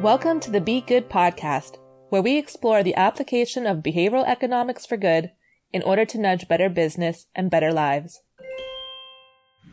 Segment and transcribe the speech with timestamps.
[0.00, 1.76] Welcome to the Be Good podcast,
[2.08, 5.30] where we explore the application of behavioral economics for good
[5.74, 8.22] in order to nudge better business and better lives.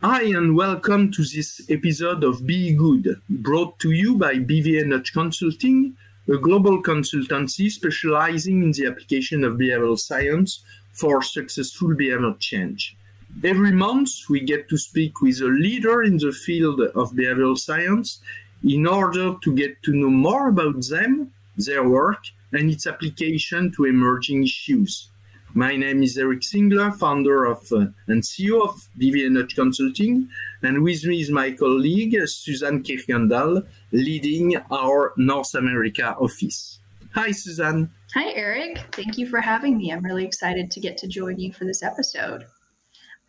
[0.02, 5.14] Hi, and welcome to this episode of Be Good, brought to you by BVA Nudge
[5.14, 5.96] Consulting,
[6.28, 12.98] a global consultancy specializing in the application of behavioral science for successful behavioral change.
[13.42, 18.20] Every month, we get to speak with a leader in the field of behavioral science
[18.64, 23.84] in order to get to know more about them, their work, and its application to
[23.84, 25.08] emerging issues.
[25.54, 30.28] My name is Eric Singler, founder of uh, and CEO of Nudge Consulting,
[30.62, 36.78] and with me is my colleague Suzanne Kirkendall, leading our North America office.
[37.14, 37.90] Hi, Suzanne.
[38.14, 38.78] Hi, Eric.
[38.92, 39.90] Thank you for having me.
[39.90, 42.44] I'm really excited to get to join you for this episode.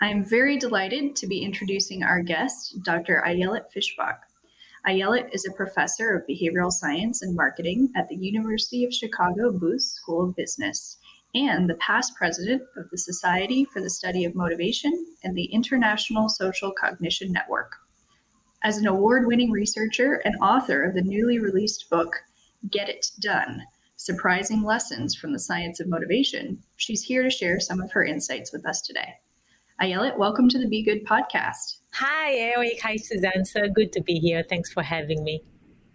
[0.01, 3.23] I'm very delighted to be introducing our guest, Dr.
[3.25, 4.19] Ayelet Fishbach.
[4.89, 9.83] Ayelet is a professor of behavioral science and marketing at the University of Chicago Booth
[9.83, 10.97] School of Business
[11.35, 16.27] and the past president of the Society for the Study of Motivation and the International
[16.27, 17.75] Social Cognition Network.
[18.63, 22.15] As an award winning researcher and author of the newly released book,
[22.71, 23.61] Get It Done
[23.95, 28.51] Surprising Lessons from the Science of Motivation, she's here to share some of her insights
[28.51, 29.13] with us today.
[29.81, 31.77] Ayelet, welcome to the Be Good podcast.
[31.93, 32.81] Hi, Eric.
[32.83, 33.45] Hi, Suzanne.
[33.45, 34.43] So good to be here.
[34.43, 35.41] Thanks for having me.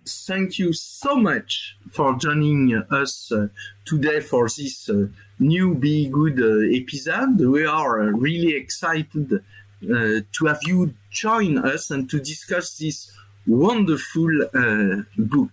[0.06, 3.48] Thank you so much for joining us uh,
[3.84, 7.38] today for this uh, new Be Good uh, episode.
[7.38, 9.40] We are uh, really excited uh,
[9.82, 13.12] to have you join us and to discuss this
[13.46, 15.52] wonderful uh, book.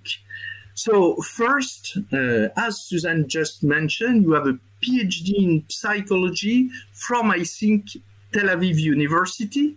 [0.74, 7.90] So, first, as Suzanne just mentioned, you have a PhD in psychology from, I think,
[8.34, 9.76] Tel Aviv University.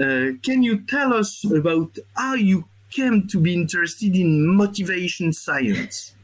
[0.00, 6.14] Uh, can you tell us about how you came to be interested in motivation science?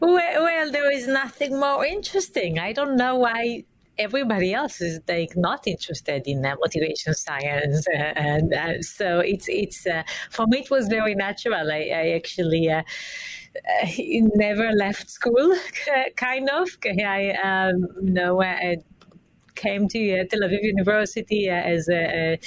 [0.00, 2.58] Well, well, there is nothing more interesting.
[2.58, 3.64] I don't know why
[3.98, 9.46] everybody else is like not interested in uh, motivation science uh, and uh, so it's
[9.48, 12.82] it's uh, for me it was very natural i, I actually uh,
[13.82, 13.86] uh,
[14.34, 15.54] never left school
[16.16, 18.78] kind of i um, you know I
[19.60, 22.38] came to uh, Tel Aviv University uh, as a,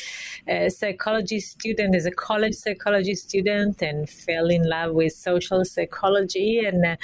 [0.47, 6.66] a, psychology student, as a college psychology student, and fell in love with social psychology
[6.66, 6.97] and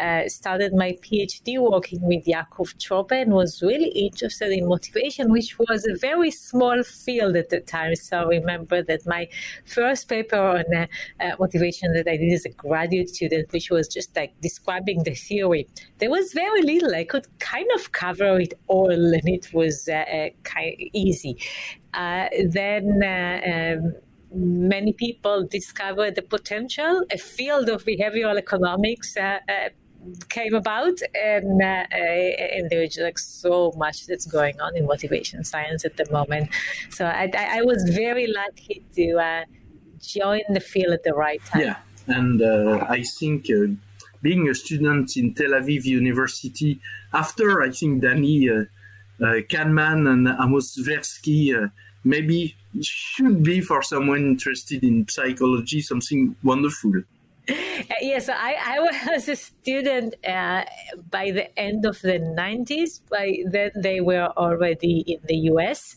[0.00, 5.58] uh, started my PhD working with Yaakov Trope and was really interested in motivation, which
[5.58, 7.94] was a very small field at the time.
[7.94, 9.28] So I remember that my
[9.64, 10.86] first paper on uh,
[11.20, 15.14] uh, motivation that I did as a graduate student, which was just like describing the
[15.14, 15.66] theory,
[15.98, 16.94] there was very little.
[16.94, 21.36] I could kind of cover it all, and it was uh, uh, kind of easy.
[21.92, 23.94] Uh, then um,
[24.32, 27.02] many people discovered the potential.
[27.12, 29.68] A field of behavioral economics uh, uh,
[30.28, 31.84] came about, and uh,
[32.56, 36.50] and there's like so much that's going on in motivation science at the moment.
[36.90, 39.44] So I, I was very lucky to
[40.00, 41.62] join the field at the right time.
[41.62, 41.76] Yeah,
[42.06, 42.42] and
[42.98, 43.48] I think
[44.24, 46.80] being a student in Tel Aviv University
[47.12, 48.64] after I think Danny uh, uh,
[49.48, 51.68] Kahneman and Amos Tversky uh,
[52.04, 56.92] maybe should be for someone interested in psychology something wonderful.
[58.00, 58.78] yes, I, I
[59.12, 60.64] was a student uh,
[61.10, 63.00] by the end of the 90s.
[63.10, 65.94] By then, they were already in the US,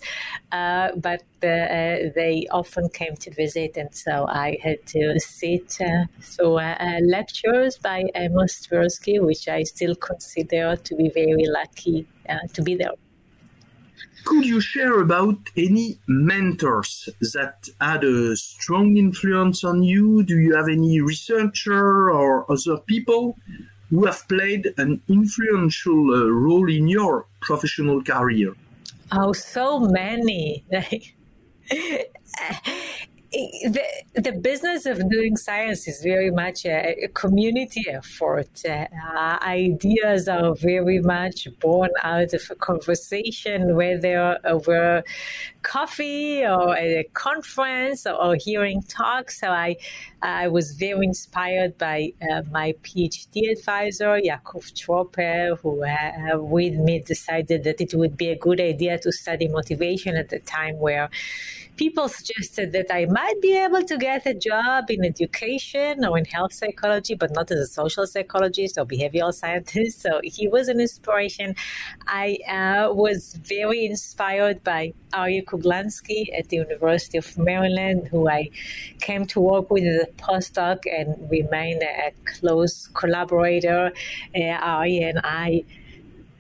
[0.52, 6.06] uh, but uh, they often came to visit, and so I had to sit uh,
[6.22, 12.40] through uh, lectures by Amos Tversky, which I still consider to be very lucky uh,
[12.54, 12.92] to be there
[14.28, 20.22] could you share about any mentors that had a strong influence on you?
[20.22, 23.38] Do you have any researcher or other people
[23.90, 28.54] who have played an influential uh, role in your professional career?
[29.14, 30.66] Oh, so many.
[33.38, 33.84] the,
[34.16, 38.50] the business of doing science is very much a, a community effort.
[38.66, 38.88] Uh,
[39.44, 45.04] ideas are very much born out of a conversation, whether over
[45.62, 49.40] coffee or a conference or, or hearing talks.
[49.40, 49.76] So I,
[50.22, 55.16] I was very inspired by uh, my PhD advisor, Yakov Trope,
[55.62, 60.16] who uh, with me decided that it would be a good idea to study motivation
[60.16, 61.10] at the time where
[61.78, 66.26] people suggested that I might be able to get a job in education or in
[66.26, 69.78] health psychology, but not as a social psychologist or behavioral scientist.
[70.08, 71.56] So he was an inspiration.
[72.08, 78.50] I uh, was very inspired by Aryeh Kruglanski at the University of Maryland, who I
[79.00, 83.92] came to work with as a postdoc and remained a close collaborator.
[84.36, 84.40] Uh,
[84.74, 85.64] Aryeh and I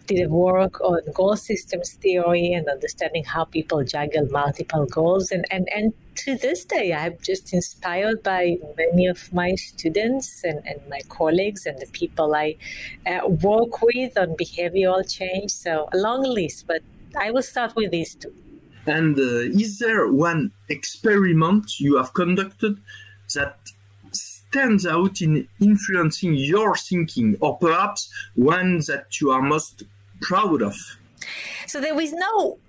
[0.07, 5.31] did work on goal systems theory and understanding how people juggle multiple goals.
[5.31, 5.93] And, and, and
[6.23, 11.65] to this day, I'm just inspired by many of my students and, and my colleagues
[11.65, 12.55] and the people I
[13.05, 15.51] uh, work with on behavioral change.
[15.51, 16.81] So a long list, but
[17.15, 18.33] I will start with these two.
[18.85, 22.77] And uh, is there one experiment you have conducted
[23.35, 23.57] that
[24.13, 29.83] stands out in influencing your thinking, or perhaps one that you are most
[30.21, 30.75] proud of?
[31.67, 32.59] So there is no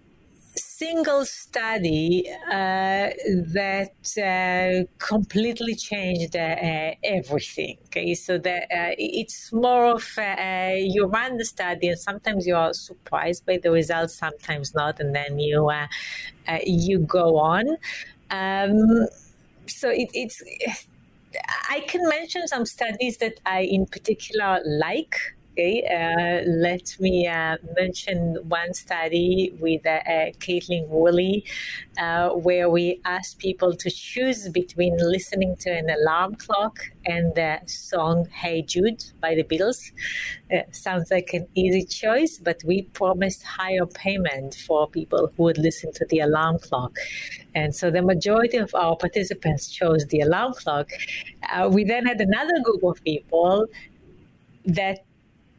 [0.58, 3.10] single study uh,
[3.52, 7.78] that uh, completely changed uh, everything.
[7.86, 12.56] Okay, so that uh, it's more of uh, you run the study, and sometimes you
[12.56, 15.86] are surprised by the results, sometimes not, and then you uh,
[16.64, 17.76] you go on.
[18.30, 19.06] Um,
[19.66, 20.42] so it, it's.
[21.68, 25.34] I can mention some studies that I, in particular, like.
[25.58, 31.44] Okay, uh, let me uh, mention one study with uh, uh Kaitlin Woolley,
[32.00, 37.58] uh, where we asked people to choose between listening to an alarm clock and the
[37.66, 39.90] song Hey Jude by the Beatles.
[40.48, 45.58] Uh, sounds like an easy choice, but we promised higher payment for people who would
[45.58, 46.96] listen to the alarm clock.
[47.56, 50.88] And so the majority of our participants chose the alarm clock.
[51.70, 53.66] we then had another group of people
[54.64, 55.07] that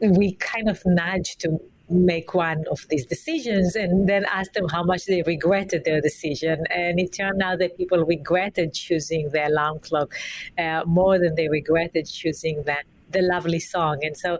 [0.01, 1.60] we kind of nudged to
[1.90, 6.66] make one of these decisions and then ask them how much they regretted their decision.
[6.69, 10.13] And it turned out that people regretted choosing the alarm clock
[10.57, 14.00] uh, more than they regretted choosing that the lovely song.
[14.04, 14.36] And so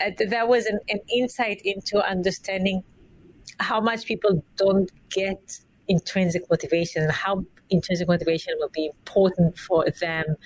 [0.00, 2.82] uh, that was an, an insight into understanding
[3.58, 9.86] how much people don't get intrinsic motivation and how intrinsic motivation will be important for
[10.00, 10.36] them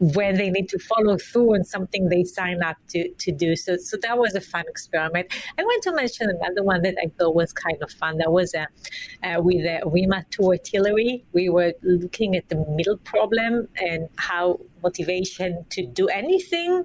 [0.00, 3.56] when they need to follow through on something they sign up to, to do.
[3.56, 5.32] So, so that was a fun experiment.
[5.58, 8.18] I want to mention another one that I thought was kind of fun.
[8.18, 8.66] That was uh,
[9.22, 11.24] uh, with the Rima Touré-Tillery.
[11.32, 16.84] We were looking at the middle problem and how motivation to do anything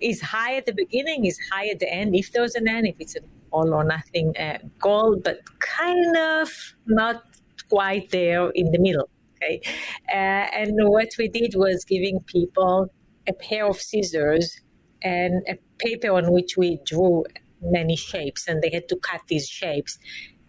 [0.00, 2.96] is high at the beginning, is high at the end, if there's an end, if
[3.00, 7.24] it's an all or nothing uh, goal, but kind of not
[7.68, 9.08] quite there in the middle.
[9.46, 9.60] Okay.
[10.08, 12.90] Uh, and what we did was giving people
[13.28, 14.60] a pair of scissors
[15.02, 17.24] and a paper on which we drew
[17.62, 19.98] many shapes, and they had to cut these shapes.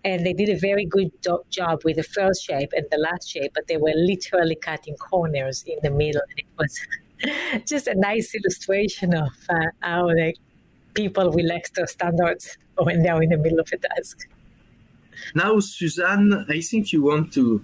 [0.03, 3.29] And they did a very good do- job with the first shape and the last
[3.29, 6.21] shape, but they were literally cutting corners in the middle.
[6.29, 10.09] And it was just a nice illustration of uh, how
[10.93, 14.27] people relax their standards when they're in the middle of a task.
[15.35, 17.63] Now, Suzanne, I think you want to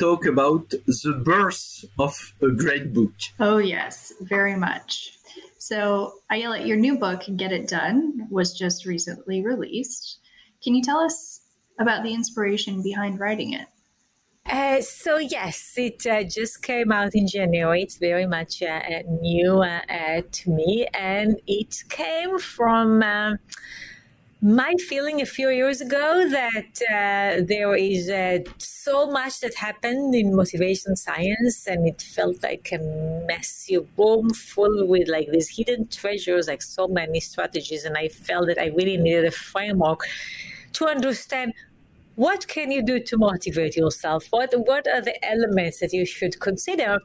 [0.00, 3.12] talk about the birth of a great book.
[3.38, 5.12] Oh, yes, very much.
[5.58, 10.18] So, Ayelet, your new book, Get It Done, was just recently released.
[10.64, 11.42] Can you tell us
[11.78, 13.68] about the inspiration behind writing it?
[14.46, 17.82] Uh, so yes, it uh, just came out in January.
[17.82, 18.80] It's very much uh,
[19.20, 23.38] new uh, uh, to me, and it came from um,
[24.42, 30.14] my feeling a few years ago that uh, there is uh, so much that happened
[30.14, 32.78] in motivation science and it felt like a
[33.26, 38.46] messy room full with like these hidden treasures like so many strategies and i felt
[38.46, 40.06] that i really needed a framework
[40.72, 41.52] to understand
[42.14, 44.26] what can you do to motivate yourself?
[44.28, 46.98] What what are the elements that you should consider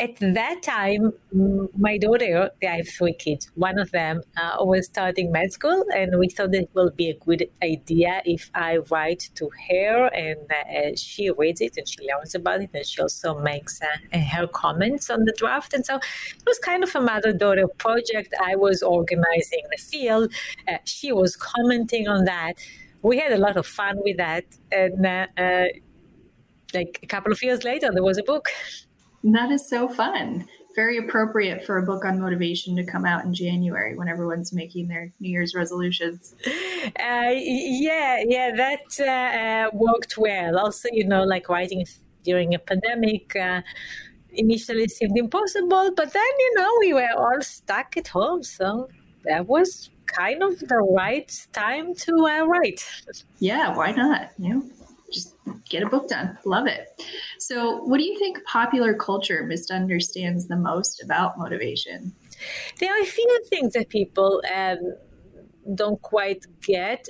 [0.00, 1.12] at that time,
[1.76, 3.50] my daughter, I have three kids.
[3.54, 7.14] One of them uh, was starting med school, and we thought it will be a
[7.14, 12.34] good idea if I write to her and uh, she reads it and she learns
[12.34, 15.74] about it, and she also makes uh, her comments on the draft.
[15.74, 18.34] And so it was kind of a mother daughter project.
[18.42, 20.32] I was organizing the field,
[20.66, 22.54] uh, she was commenting on that.
[23.02, 25.66] We had a lot of fun with that, and uh, uh,
[26.72, 28.48] like a couple of years later, there was a book.
[29.24, 30.46] That is so fun.
[30.76, 34.88] Very appropriate for a book on motivation to come out in January when everyone's making
[34.88, 36.34] their New Year's resolutions.
[36.46, 40.58] Uh, yeah, yeah, that uh, uh, worked well.
[40.58, 41.86] Also, you know, like writing
[42.22, 43.62] during a pandemic uh,
[44.32, 48.42] initially seemed impossible, but then, you know, we were all stuck at home.
[48.42, 48.88] So
[49.24, 52.84] that was kind of the right time to uh, write.
[53.38, 54.30] Yeah, why not?
[54.38, 54.62] You know,
[55.14, 55.36] just
[55.68, 56.36] get a book done.
[56.44, 56.88] Love it.
[57.38, 62.14] So, what do you think popular culture misunderstands the most about motivation?
[62.80, 64.78] There are a few things that people um,
[65.74, 67.08] don't quite get.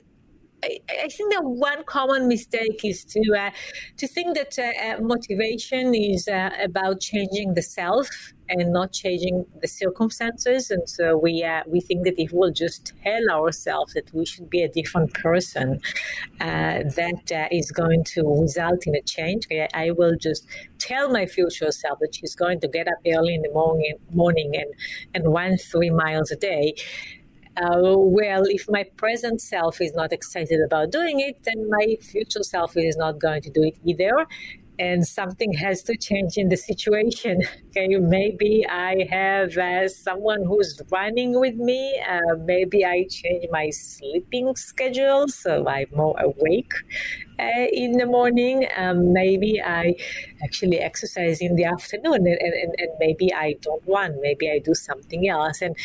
[0.63, 3.51] I, I, think that one common mistake is to uh,
[3.99, 8.09] to think that uh, uh motivation is uh, about changing the self
[8.49, 10.71] and not changing the circumstances.
[10.71, 14.51] And so we uh, we think that if we'll just tell ourselves that we should
[14.51, 15.81] be a different person,
[16.41, 19.47] uh, that uh, is going to result in a change.
[19.75, 20.47] I will just
[20.79, 24.53] tell my future self that she's going to get up early in the morning, morning
[24.55, 24.71] and
[25.15, 26.75] and run three miles a day.
[27.57, 32.43] Uh, well, if my present self is not excited about doing it, then my future
[32.43, 34.27] self is not going to do it either
[34.79, 37.43] and something has to change in the situation.
[37.77, 42.01] Okay, maybe I have uh, someone who's running with me.
[42.09, 46.73] Uh, maybe I change my sleeping schedule so I'm more awake
[47.39, 48.69] uh, in the morning.
[48.77, 49.97] Um, maybe I
[50.43, 54.21] actually exercise in the afternoon, and, and, and maybe I don't run.
[54.21, 55.61] Maybe I do something else.
[55.61, 55.77] And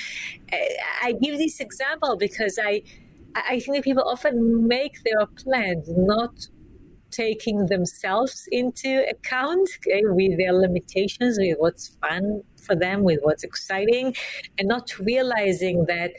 [0.54, 0.58] uh,
[1.04, 2.84] I give this example because I
[3.36, 6.48] I think that people often make their plans not
[7.12, 13.44] taking themselves into account okay, with their limitations, with what's fun for them, with what's
[13.44, 14.16] exciting,
[14.58, 16.12] and not realizing that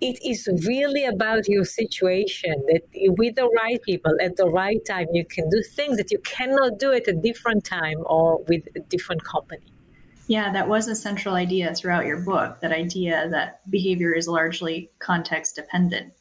[0.00, 2.82] it is really about your situation that
[3.18, 6.78] with the right people at the right time you can do things that you cannot
[6.78, 9.72] do at a different time or with a different company.
[10.28, 14.90] Yeah that was a central idea throughout your book that idea that behavior is largely
[15.00, 16.12] context dependent.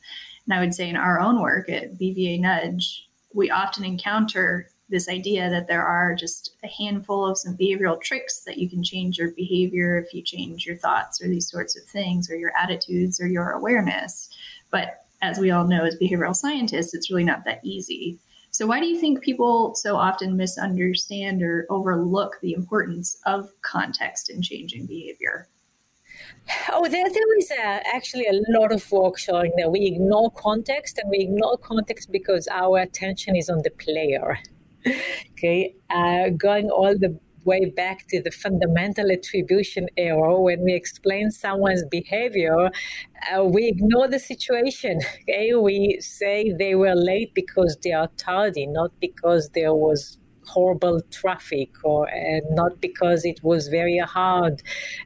[0.45, 3.06] And i would say in our own work at bva nudge
[3.37, 8.41] we often encounter this idea that there are just a handful of some behavioral tricks
[8.45, 11.83] that you can change your behavior if you change your thoughts or these sorts of
[11.83, 14.29] things or your attitudes or your awareness.
[14.71, 18.17] But as we all know as behavioral scientists, it's really not that easy.
[18.49, 24.31] So, why do you think people so often misunderstand or overlook the importance of context
[24.31, 25.47] in changing behavior?
[26.71, 31.19] Oh, there, a, actually a lot of work showing that we ignore context, and we
[31.19, 34.39] ignore context because our attention is on the player.
[35.31, 41.31] okay, uh, going all the way back to the fundamental attribution error when we explain
[41.31, 42.69] someone's behavior
[43.33, 48.67] uh, we ignore the situation okay we say they were late because they are tardy
[48.67, 54.61] not because there was horrible traffic or uh, not because it was very hard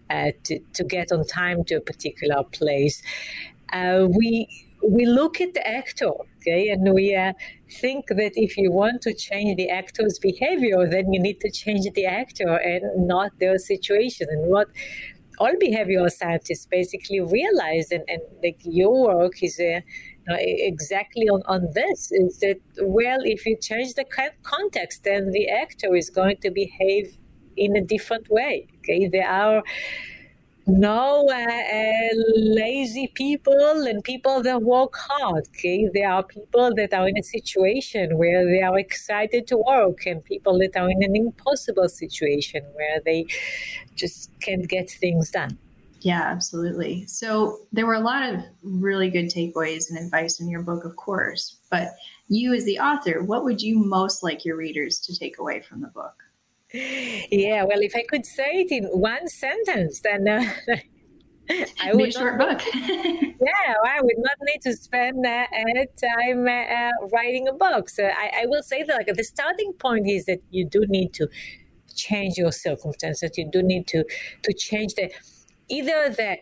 [0.09, 3.01] uh, to, to get on time to a particular place.
[3.73, 4.47] Uh, we
[4.87, 7.33] we look at the actor, okay, and we uh,
[7.71, 11.85] think that if you want to change the actor's behavior, then you need to change
[11.93, 14.27] the actor and not their situation.
[14.29, 14.67] And what
[15.37, 19.83] all behavioral scientists basically realize, and, and like your work is a
[20.29, 24.05] uh, exactly on, on this is that well if you change the
[24.43, 27.17] context then the actor is going to behave
[27.57, 29.07] in a different way okay?
[29.07, 29.63] There are
[30.67, 35.89] no uh, uh, lazy people and people that work hard okay?
[35.91, 40.23] There are people that are in a situation where they are excited to work and
[40.23, 43.25] people that are in an impossible situation where they
[43.95, 45.57] just can't get things done
[46.01, 47.05] yeah, absolutely.
[47.05, 50.95] So there were a lot of really good takeaways and advice in your book, of
[50.95, 51.57] course.
[51.69, 51.89] But
[52.27, 55.81] you, as the author, what would you most like your readers to take away from
[55.81, 56.15] the book?
[56.73, 60.43] Yeah, well, if I could say it in one sentence, then uh,
[61.83, 62.09] I would.
[62.09, 62.67] a short not, book.
[62.73, 65.45] yeah, I would not need to spend uh,
[66.01, 67.89] time uh, writing a book.
[67.89, 71.13] So I, I will say that like the starting point is that you do need
[71.15, 71.27] to
[71.93, 73.31] change your circumstances.
[73.37, 74.03] You do need to
[74.43, 75.11] to change the
[75.71, 76.37] either the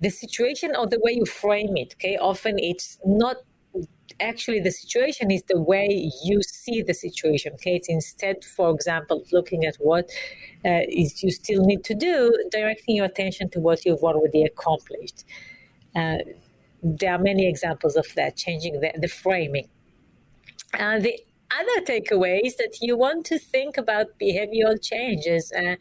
[0.00, 1.94] the situation or the way you frame it.
[1.94, 3.36] Okay, often it's not
[4.20, 7.76] actually the situation is the way you see the situation okay?
[7.76, 10.10] It's instead for example looking at what
[10.64, 15.24] uh, is you still need to do directing your attention to what you've already accomplished.
[15.96, 16.18] Uh,
[16.82, 19.68] there are many examples of that changing the, the framing.
[20.78, 21.18] Uh, the
[21.60, 25.76] other takeaway is that you want to think about behavioral changes, uh,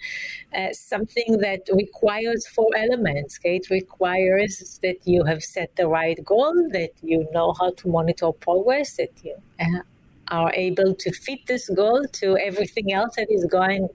[0.55, 3.39] uh, something that requires four elements.
[3.39, 3.57] Okay?
[3.57, 8.31] It requires that you have set the right goal, that you know how to monitor
[8.31, 9.81] progress, that you uh,
[10.29, 13.87] are able to fit this goal to everything else that is going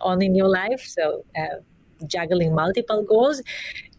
[0.00, 0.82] on in your life.
[0.82, 1.60] So, uh,
[2.06, 3.42] juggling multiple goals.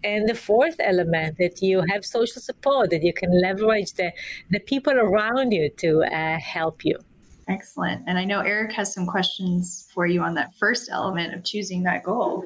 [0.04, 4.12] And the fourth element that you have social support, that you can leverage the,
[4.52, 7.00] the people around you to uh, help you.
[7.48, 8.04] Excellent.
[8.08, 11.84] And I know Eric has some questions for you on that first element of choosing
[11.84, 12.46] that goal.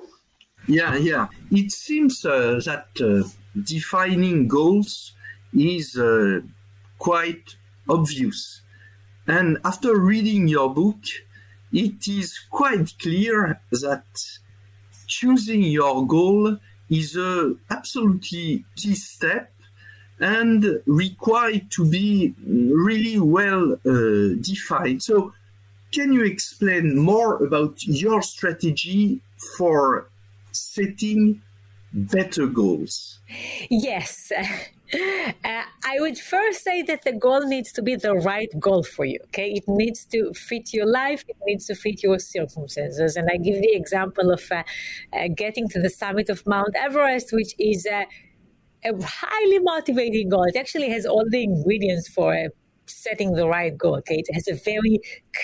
[0.68, 1.28] Yeah, yeah.
[1.50, 3.28] It seems uh, that uh,
[3.64, 5.14] defining goals
[5.54, 6.42] is uh,
[7.00, 7.56] quite
[7.90, 8.62] obvious.
[9.28, 11.02] And after reading your book,
[11.74, 14.06] it is quite clear that
[15.08, 16.58] choosing your goal
[16.90, 19.52] is a absolutely key step
[20.22, 25.04] and required to be really well uh, defined.
[25.04, 25.34] So,
[25.92, 29.20] can you explain more about your strategy
[29.58, 30.08] for
[30.52, 31.42] setting
[31.92, 33.20] better goals?
[33.70, 34.32] Yes.
[34.94, 39.06] Uh, I would first say that the goal needs to be the right goal for
[39.06, 39.20] you.
[39.28, 41.24] Okay, it needs to fit your life.
[41.30, 43.16] It needs to fit your circumstances.
[43.16, 44.64] And I give the example of uh,
[45.14, 47.88] uh, getting to the summit of Mount Everest, which is
[48.86, 50.44] a highly motivating goal.
[50.44, 52.36] It actually has all the ingredients for
[52.88, 53.98] setting the right goal.
[53.98, 55.00] Okay, it has a very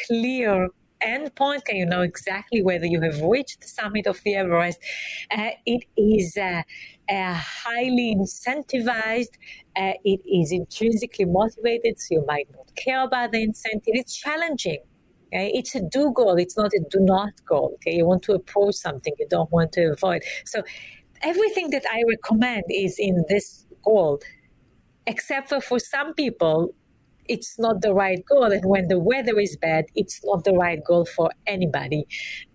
[0.08, 0.70] clear
[1.04, 1.66] endpoint?
[1.66, 4.80] Can you know exactly whether you have reached the summit of the Everest?
[5.32, 6.64] Uh, it is uh,
[7.10, 9.36] uh, highly incentivized.
[9.76, 13.94] Uh, it is intrinsically motivated, so you might not care about the incentive.
[13.94, 14.80] It's challenging.
[15.28, 15.52] Okay?
[15.54, 16.36] It's a do goal.
[16.38, 17.72] It's not a do not goal.
[17.76, 20.22] Okay, you want to approach something you don't want to avoid.
[20.46, 20.64] So
[21.22, 24.20] everything that I recommend is in this goal,
[25.06, 26.74] except for for some people
[27.28, 28.52] it's not the right goal.
[28.52, 32.06] And when the weather is bad, it's not the right goal for anybody.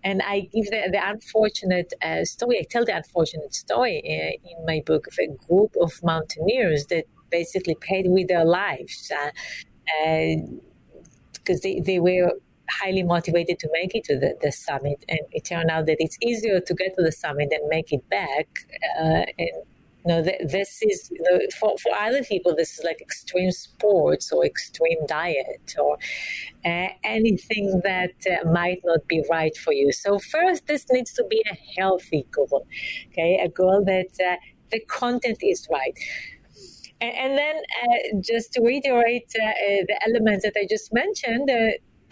[0.03, 4.65] And I give the, the unfortunate uh, story, I tell the unfortunate story uh, in
[4.65, 9.11] my book of a group of mountaineers that basically paid with their lives
[11.33, 12.31] because uh, they, they were
[12.69, 15.03] highly motivated to make it to the, the, summit.
[15.09, 18.07] And it turned out that it's easier to get to the summit than make it
[18.09, 18.47] back.
[18.99, 19.63] Uh, and
[20.05, 21.09] no, this is
[21.59, 22.55] for, for other people.
[22.55, 25.97] This is like extreme sports or extreme diet or
[26.65, 29.93] uh, anything that uh, might not be right for you.
[29.93, 32.67] So first, this needs to be a healthy goal,
[33.11, 34.35] okay, a goal that uh,
[34.71, 35.97] the content is right.
[36.99, 39.51] And, and then, uh, just to reiterate uh,
[39.87, 41.49] the elements that I just mentioned,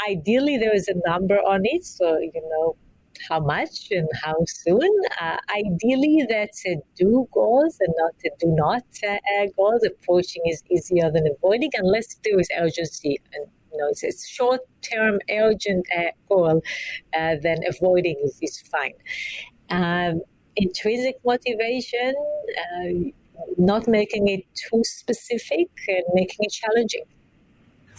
[0.09, 2.75] ideally there is a number on it, so you know
[3.29, 4.89] how much and how soon.
[5.19, 9.83] Uh, ideally, that's a do goals and not a do not uh, goals.
[9.85, 13.19] Approaching is easier than avoiding unless there is urgency.
[13.33, 16.61] And you know, it's a short term urgent uh, goal,
[17.17, 18.93] uh, then avoiding is, is fine.
[19.69, 20.21] Um,
[20.55, 22.13] intrinsic motivation,
[22.59, 23.11] uh,
[23.57, 27.05] not making it too specific and making it challenging.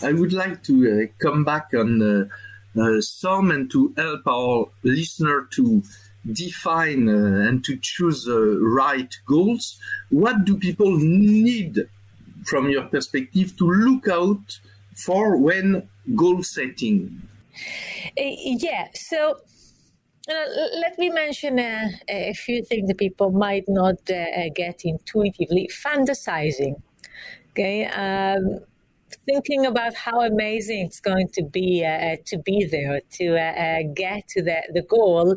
[0.03, 2.29] I would like to come back on
[2.81, 5.83] uh, some and to help our listener to
[6.31, 9.79] define uh, and to choose the right goals.
[10.11, 11.89] What do people need
[12.45, 14.59] from your perspective to look out
[14.95, 17.23] for when goal setting?
[18.19, 19.41] Uh, yeah, so
[20.29, 20.47] uh,
[20.81, 25.69] let me mention uh, a few things that people might not uh, get intuitively.
[25.85, 26.81] Fantasizing,
[27.51, 27.87] okay?
[27.87, 28.61] Um,
[29.27, 33.83] thinking about how amazing it's going to be uh, to be there to uh, uh,
[33.95, 35.37] get to the, the goal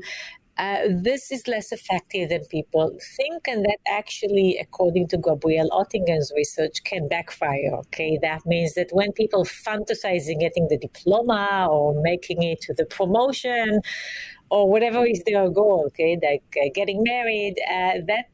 [0.57, 6.31] uh, this is less effective than people think, and that actually, according to Gabriele Oettingen's
[6.35, 7.71] research, can backfire.
[7.73, 12.85] Okay, that means that when people fantasizing getting the diploma or making it to the
[12.85, 13.81] promotion
[14.49, 18.27] or whatever is their goal, okay, like uh, getting married, uh, that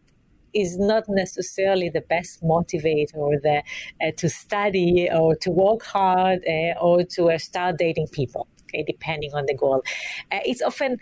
[0.53, 3.63] is not necessarily the best motivator the,
[4.01, 8.83] uh, to study or to work hard uh, or to uh, start dating people, okay,
[8.83, 9.83] depending on the goal.
[10.31, 10.97] Uh, it's often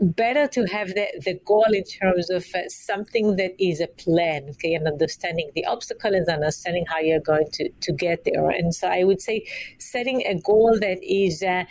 [0.00, 4.46] better to have the, the goal in terms of uh, something that is a plan,
[4.50, 8.48] okay, and understanding the obstacles and understanding how you're going to, to get there.
[8.50, 9.46] And so I would say
[9.78, 11.64] setting a goal that is uh,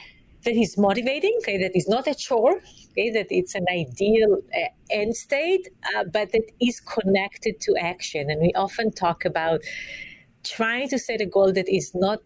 [0.44, 4.68] that is motivating, okay, that is not a chore, okay, that it's an ideal uh,
[4.90, 8.30] end state, uh, but that is connected to action.
[8.30, 9.62] And we often talk about
[10.44, 12.22] trying to set a goal that is not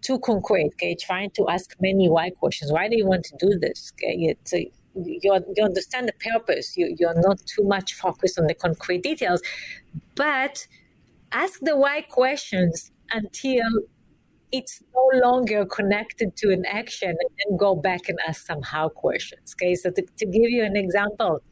[0.00, 2.72] too concrete, okay, trying to ask many why questions.
[2.72, 3.92] Why do you want to do this?
[3.94, 6.76] Okay, it's a, you, you understand the purpose.
[6.76, 9.42] You, you're not too much focused on the concrete details,
[10.14, 10.66] but
[11.32, 13.64] ask the why questions until
[14.52, 18.88] it's no longer connected to an action and then go back and ask some how
[18.88, 19.54] questions.
[19.56, 21.42] Okay, so to, to give you an example,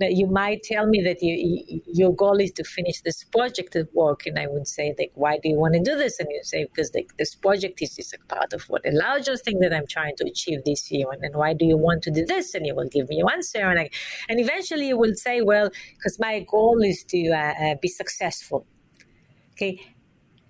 [0.00, 3.74] that you might tell me that you, you, your goal is to finish this project
[3.74, 6.20] at work, and I would say like, why do you want to do this?
[6.20, 9.36] And you say because like this project is just a part of what a larger
[9.36, 12.10] thing that I'm trying to achieve this year, and then why do you want to
[12.10, 12.54] do this?
[12.54, 13.90] And you will give me your answer, and I,
[14.28, 18.66] and eventually you will say, well, because my goal is to uh, uh, be successful.
[19.54, 19.80] Okay,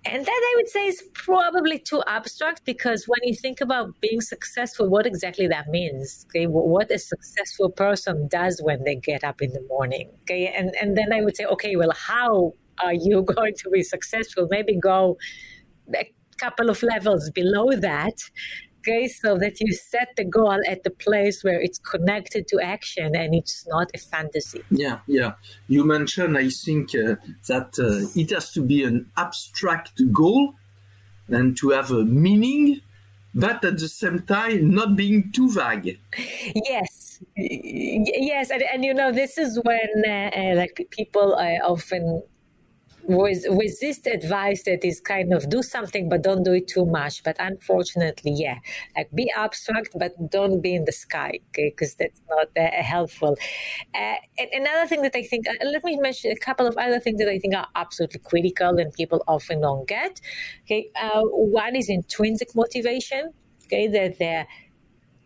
[0.05, 4.21] and that I would say is probably too abstract because when you think about being
[4.21, 9.41] successful, what exactly that means, okay, what a successful person does when they get up
[9.41, 13.21] in the morning, okay, and and then I would say, okay, well, how are you
[13.35, 14.47] going to be successful?
[14.49, 15.17] Maybe go
[15.93, 16.09] a
[16.39, 18.17] couple of levels below that,
[18.89, 23.15] Okay, so that you set the goal at the place where it's connected to action
[23.15, 24.63] and it's not a fantasy.
[24.71, 25.33] Yeah, yeah.
[25.67, 27.15] You mentioned, I think, uh,
[27.47, 30.55] that uh, it has to be an abstract goal
[31.27, 32.81] and to have a meaning,
[33.35, 35.99] but at the same time, not being too vague.
[36.55, 42.23] Yes, yes, and, and you know, this is when uh, uh like people often
[43.03, 47.23] was this advice that is kind of do something but don't do it too much.
[47.23, 48.59] But unfortunately yeah
[48.95, 51.69] like be abstract but don't be in the sky okay?
[51.69, 53.37] Because that's not uh, helpful.
[53.95, 56.99] Uh, and another thing that i think uh, let me mention a couple of other
[56.99, 60.19] things that i think are absolutely critical and people often don't get
[60.65, 60.89] okay?
[61.01, 63.31] Uh, one is intrinsic motivation
[63.65, 63.87] okay?
[63.87, 64.45] That the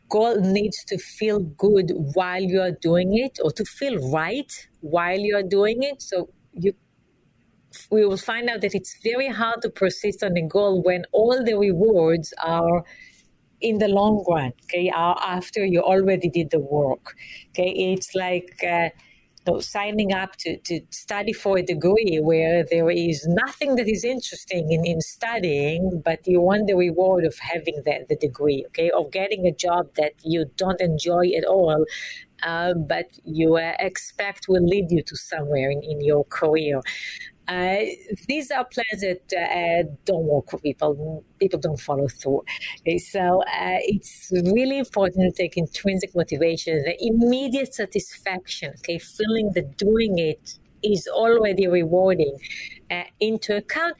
[0.09, 5.17] goal needs to feel good while you are doing it or to feel right while
[5.19, 6.01] you are doing it.
[6.01, 6.73] So you
[7.91, 11.43] we will find out that it's very hard to persist on a goal when all
[11.43, 12.83] the rewards are
[13.61, 17.15] in the long run okay are after you already did the work
[17.51, 18.89] okay it's like uh,
[19.45, 24.03] know, signing up to, to study for a degree where there is nothing that is
[24.03, 28.89] interesting in, in studying, but you want the reward of having the, the degree, okay,
[28.91, 31.85] of getting a job that you don't enjoy at all,
[32.43, 36.81] uh, but you uh, expect will lead you to somewhere in, in your career.
[37.47, 37.79] Uh,
[38.27, 41.23] these are plans that uh, don't work for people.
[41.39, 42.41] People don't follow through.
[42.79, 49.51] Okay, so uh, it's really important to take intrinsic motivation, the immediate satisfaction, okay, feeling
[49.55, 52.37] that doing it is already rewarding
[52.89, 53.95] uh, into account,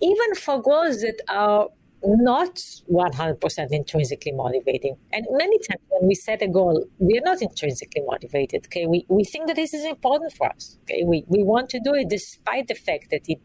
[0.00, 1.68] even for goals that are
[2.04, 2.56] not
[2.90, 4.96] 100% intrinsically motivating.
[5.12, 8.66] And many times when we set a goal, we are not intrinsically motivated.
[8.66, 10.78] Okay, we, we think that this is important for us.
[10.82, 13.40] Okay, we, we want to do it despite the fact that it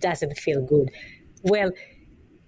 [0.00, 0.90] doesn't feel good.
[1.42, 1.70] Well,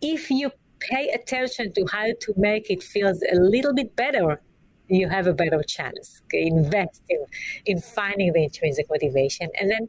[0.01, 4.41] if you pay attention to how to make it feel a little bit better,
[4.89, 6.23] you have a better chance.
[6.25, 7.25] Okay, invest in,
[7.67, 9.49] in finding the intrinsic motivation.
[9.61, 9.89] And then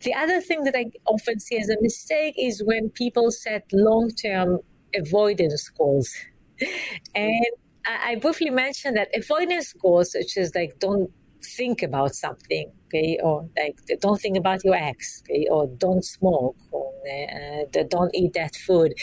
[0.00, 4.10] the other thing that I often see as a mistake is when people set long
[4.10, 4.60] term
[4.94, 6.14] avoidance goals.
[7.14, 7.46] And
[7.86, 11.10] I briefly mentioned that avoidance goals, such as like don't
[11.56, 16.56] think about something, okay, or like don't think about your ex, okay, or don't smoke,
[16.70, 18.94] or uh, don't eat that food,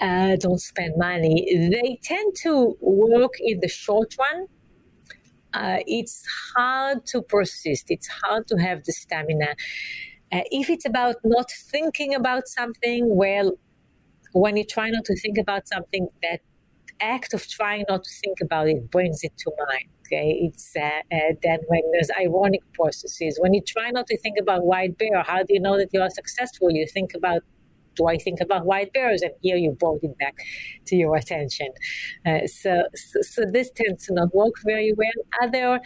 [0.00, 1.46] uh, don't spend money.
[1.72, 4.46] They tend to work in the short run.
[5.56, 6.22] Uh, it's
[6.54, 7.86] hard to persist.
[7.88, 9.50] It's hard to have the stamina.
[10.30, 13.52] Uh, if it's about not thinking about something, well,
[14.32, 16.40] when you try not to think about something, that
[17.00, 19.88] act of trying not to think about it brings it to mind.
[20.06, 23.38] Okay, it's uh, uh, then when there's ironic processes.
[23.40, 26.00] When you try not to think about white bear, how do you know that you
[26.00, 26.70] are successful?
[26.70, 27.42] You think about
[27.96, 29.22] do I think about white bears?
[29.22, 30.36] And here you brought it back
[30.86, 31.68] to your attention.
[32.24, 35.18] Uh, so, so, so, this tends to not work very well.
[35.42, 35.80] Other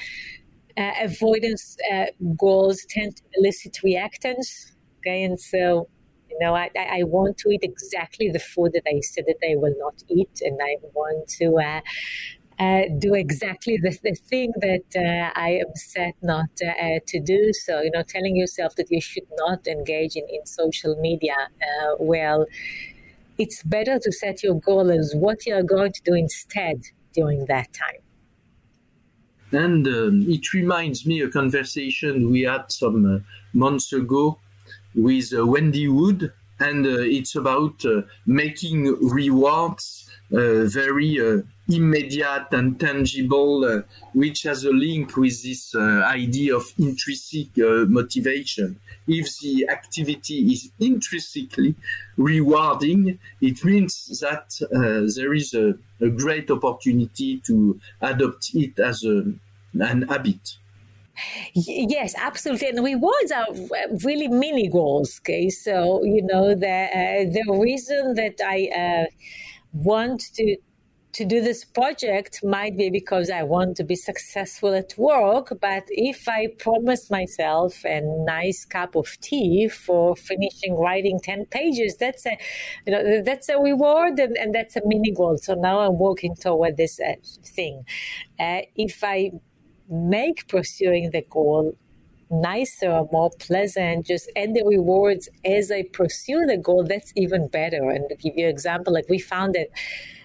[0.77, 4.73] uh, avoidance uh, goals tend to elicit reactance.
[4.99, 5.89] Okay, and so
[6.31, 9.57] you know, I, I want to eat exactly the food that I said that I
[9.57, 11.81] will not eat, and I want to uh,
[12.61, 17.53] uh, do exactly the, the thing that uh, I am set not uh, to do.
[17.55, 21.37] So, you know, telling yourself that you should not engage in, in social media.
[21.39, 22.45] Uh, well,
[23.39, 26.83] it's better to set your goal as what you're going to do instead
[27.15, 28.03] during that time.
[29.53, 33.19] And um, it reminds me a conversation we had some uh,
[33.55, 34.39] months ago
[34.95, 37.83] with uh, Wendy Wood, and uh, it's about
[38.27, 43.83] making rewards very uh, immediate and tangible,
[44.15, 48.79] which has a link with this idea of intrinsic motivation.
[49.07, 51.75] If the activity is intrinsically
[52.17, 54.61] rewarding, it means that
[55.17, 59.33] there is a, a great opportunity to adopt it as a,
[59.75, 60.57] an habit.
[61.55, 62.69] Yes, absolutely.
[62.69, 63.47] And rewards are
[64.05, 65.21] really mini goals.
[65.21, 69.07] Okay, so you know the uh, the reason that I uh,
[69.73, 70.57] want to
[71.13, 75.53] to do this project might be because I want to be successful at work.
[75.61, 81.97] But if I promise myself a nice cup of tea for finishing writing 10 pages,
[81.97, 82.39] that's a,
[82.87, 85.37] you know, that's a reward and, and that's a mini goal.
[85.39, 87.85] So now I'm working toward this uh, thing.
[88.39, 89.33] Uh, if I
[89.89, 91.77] make pursuing the goal
[92.31, 97.91] nicer, more pleasant, just add the rewards as I pursue the goal, that's even better.
[97.91, 99.69] And to give you an example, like we found that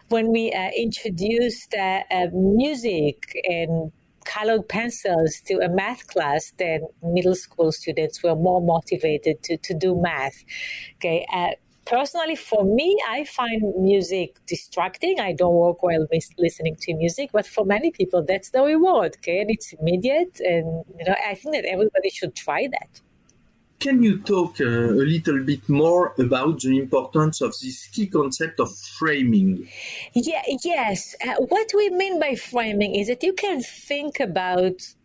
[0.10, 3.91] when we uh, introduced uh, uh, music and
[4.26, 9.74] colored pencils to a math class, then middle school students were more motivated to, to
[9.74, 10.44] do math.
[10.96, 11.52] Okay, uh,
[11.86, 15.19] personally, for me, I find music distracting.
[15.19, 19.15] I don't work while listening to music, but for many people, that's the reward.
[19.17, 23.02] Okay, and it's immediate, and you know, I think that everybody should try that.
[23.80, 28.60] Can you talk uh, a little bit more about the importance of this key concept
[28.60, 29.67] of framing?
[30.13, 31.15] Yeah, yes.
[31.24, 34.95] Uh, what we mean by framing is that you can think about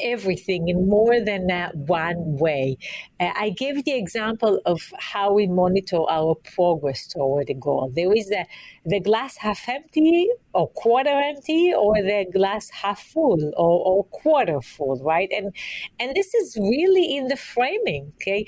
[0.00, 2.78] everything in more than uh, one way.
[3.18, 7.92] Uh, I gave the example of how we monitor our progress toward a goal.
[7.94, 8.46] There is the,
[8.84, 14.60] the glass half empty or quarter empty or the glass half full or, or quarter
[14.60, 15.30] full, right?
[15.32, 15.54] And
[15.98, 18.46] and this is really in the framing, okay?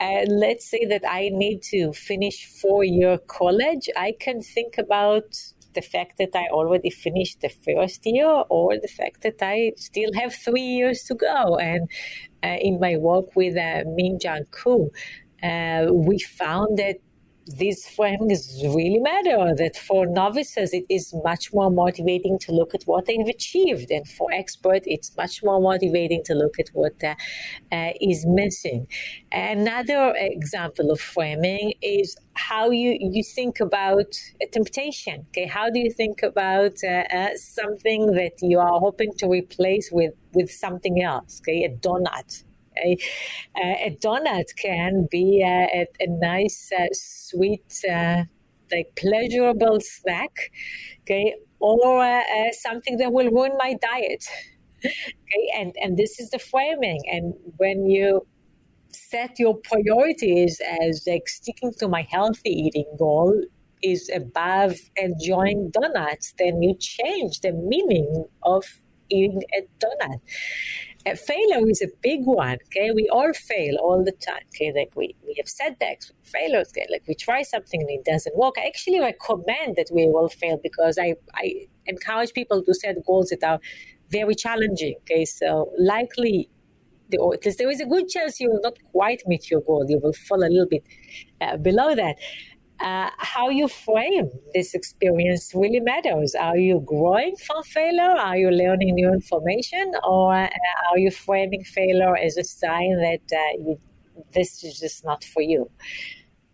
[0.00, 3.88] Uh, let's say that I need to finish four year college.
[3.96, 5.24] I can think about
[5.78, 10.12] the fact that I already finished the first year or the fact that I still
[10.20, 11.56] have three years to go.
[11.70, 11.82] And
[12.42, 14.90] uh, in my work with uh, Min Jung Koo,
[15.50, 16.96] uh, we found that
[17.56, 19.54] these framings really matter.
[19.54, 24.06] That for novices, it is much more motivating to look at what they've achieved, and
[24.08, 27.14] for experts, it's much more motivating to look at what uh,
[27.72, 28.86] uh, is missing.
[29.32, 35.26] Another example of framing is how you you think about a temptation.
[35.28, 39.90] Okay, how do you think about uh, uh something that you are hoping to replace
[39.90, 41.40] with with something else?
[41.42, 42.44] Okay, a donut
[42.84, 42.96] a,
[43.56, 48.24] a donut can be a, a, nice, uh, sweet, uh,
[48.72, 50.50] like pleasurable snack,
[51.02, 54.24] okay, or uh, something that will ruin my diet.
[54.84, 57.00] okay, and and this is the framing.
[57.10, 58.26] And when you
[58.92, 63.34] set your priorities as like sticking to my healthy eating goal
[63.82, 68.64] is above enjoying donuts, then you change the meaning of
[69.10, 70.20] eating a donut
[71.06, 72.58] failure is a big one.
[72.66, 74.42] Okay, we all fail all the time.
[74.54, 76.68] Okay, like we, we have setbacks, failures.
[76.70, 78.56] Okay, like we try something and it doesn't work.
[78.58, 83.30] I actually recommend that we will fail because I I encourage people to set goals
[83.30, 83.60] that are
[84.10, 84.96] very challenging.
[85.02, 86.50] Okay, so likely.
[87.10, 89.62] the, or at least there is a good chance you will not quite meet your
[89.62, 89.84] goal.
[89.88, 90.84] You will fall a little bit
[91.40, 92.16] uh, below that
[92.80, 96.34] uh, how you frame this experience really matters.
[96.34, 98.16] Are you growing from failure?
[98.18, 99.92] Are you learning new information?
[100.04, 100.48] Or uh,
[100.90, 103.80] are you framing failure as a sign that uh, you,
[104.32, 105.70] this is just not for you?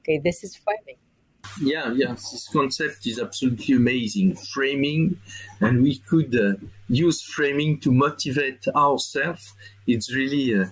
[0.00, 0.96] Okay, this is framing.
[1.60, 4.36] Yeah, yeah, this concept is absolutely amazing.
[4.36, 5.18] Framing,
[5.60, 6.54] and we could uh,
[6.88, 9.54] use framing to motivate ourselves.
[9.86, 10.64] It's really uh,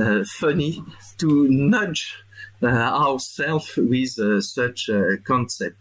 [0.00, 0.82] uh, funny
[1.18, 2.23] to nudge
[2.68, 5.76] ourselves with uh, such a concept.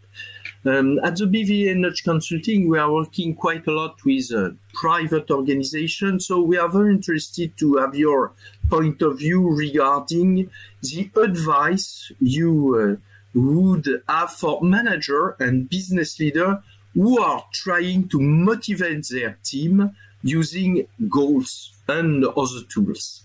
[0.65, 6.27] Um, at the Nudge Consulting, we are working quite a lot with uh, private organizations,
[6.27, 8.31] so we are very interested to have your
[8.69, 10.49] point of view regarding
[10.81, 18.21] the advice you uh, would have for manager and business leader who are trying to
[18.21, 23.22] motivate their team using goals and other tools.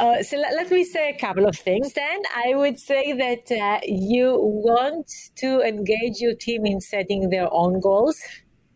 [0.00, 2.22] Uh, so let, let, me say a couple of things then.
[2.34, 7.80] I would say that uh, you want to engage your team in setting their own
[7.80, 8.18] goals.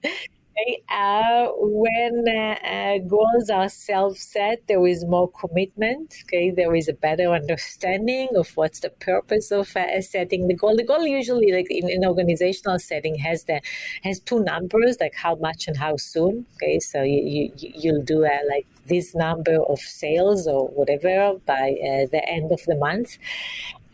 [0.56, 0.82] Okay.
[0.88, 6.14] Uh, when uh, goals are self-set, there is more commitment.
[6.24, 10.76] Okay, there is a better understanding of what's the purpose of uh, setting the goal.
[10.76, 13.60] The goal usually, like in an organizational setting, has the
[14.04, 16.46] has two numbers, like how much and how soon.
[16.54, 21.74] Okay, so you, you you'll do uh, like this number of sales or whatever by
[21.82, 23.18] uh, the end of the month.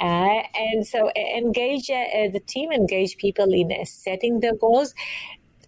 [0.01, 4.95] Uh, and so engage the team, engage people in setting their goals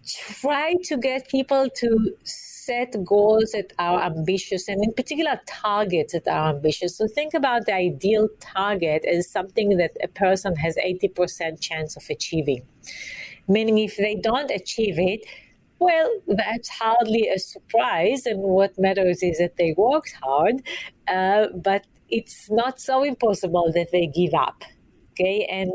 [0.05, 6.27] try to get people to set goals that are ambitious and in particular targets that
[6.27, 6.97] are ambitious.
[6.97, 12.03] So think about the ideal target as something that a person has 80% chance of
[12.09, 12.63] achieving.
[13.47, 15.25] Meaning if they don't achieve it
[15.79, 20.61] well that's hardly a surprise and what matters is that they worked hard
[21.09, 24.63] uh, but it's not so impossible that they give up.
[25.11, 25.45] Okay?
[25.51, 25.71] And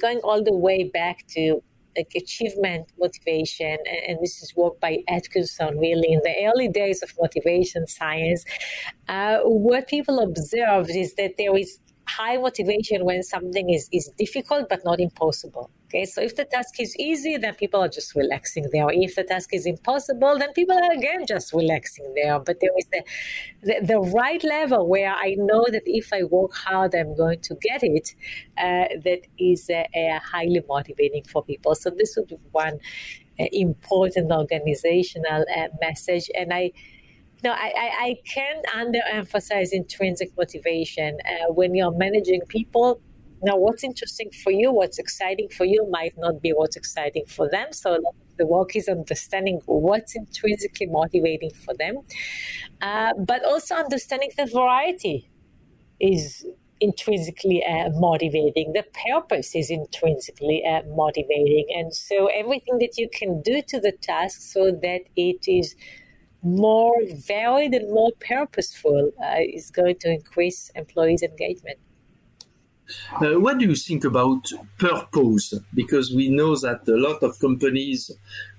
[0.00, 1.62] going all the way back to
[1.96, 7.02] like achievement motivation and, and, this is work by atkinson really in the early days
[7.02, 8.44] of motivation science.
[9.08, 11.78] Uh, what people observed is that there is
[12.08, 16.80] high motivation when something is, is difficult but not impossible Okay, so if the task
[16.80, 18.86] is easy, then people are just relaxing there.
[18.88, 22.38] If the task is impossible, then people are again just relaxing there.
[22.38, 23.02] But there is the,
[23.62, 27.54] the, the right level where I know that if I work hard, I'm going to
[27.56, 28.14] get it.
[28.56, 31.74] Uh, that is uh, uh, highly motivating for people.
[31.74, 32.78] So this would be one
[33.38, 36.30] uh, important organizational uh, message.
[36.34, 36.72] And I,
[37.44, 41.18] no, I, I, I can't underemphasize intrinsic motivation.
[41.26, 43.02] Uh, when you're managing people,
[43.42, 47.48] now what's interesting for you, what's exciting for you might not be what's exciting for
[47.50, 47.72] them.
[47.72, 47.98] So
[48.38, 51.98] the work is understanding what's intrinsically motivating for them,
[52.80, 55.30] uh, but also understanding that variety
[56.00, 56.44] is
[56.80, 58.72] intrinsically uh, motivating.
[58.72, 61.66] The purpose is intrinsically uh, motivating.
[61.76, 65.76] And so everything that you can do to the task so that it is
[66.42, 71.78] more varied and more purposeful uh, is going to increase employees' engagement.
[73.20, 75.54] Uh, what do you think about purpose?
[75.74, 78.10] Because we know that a lot of companies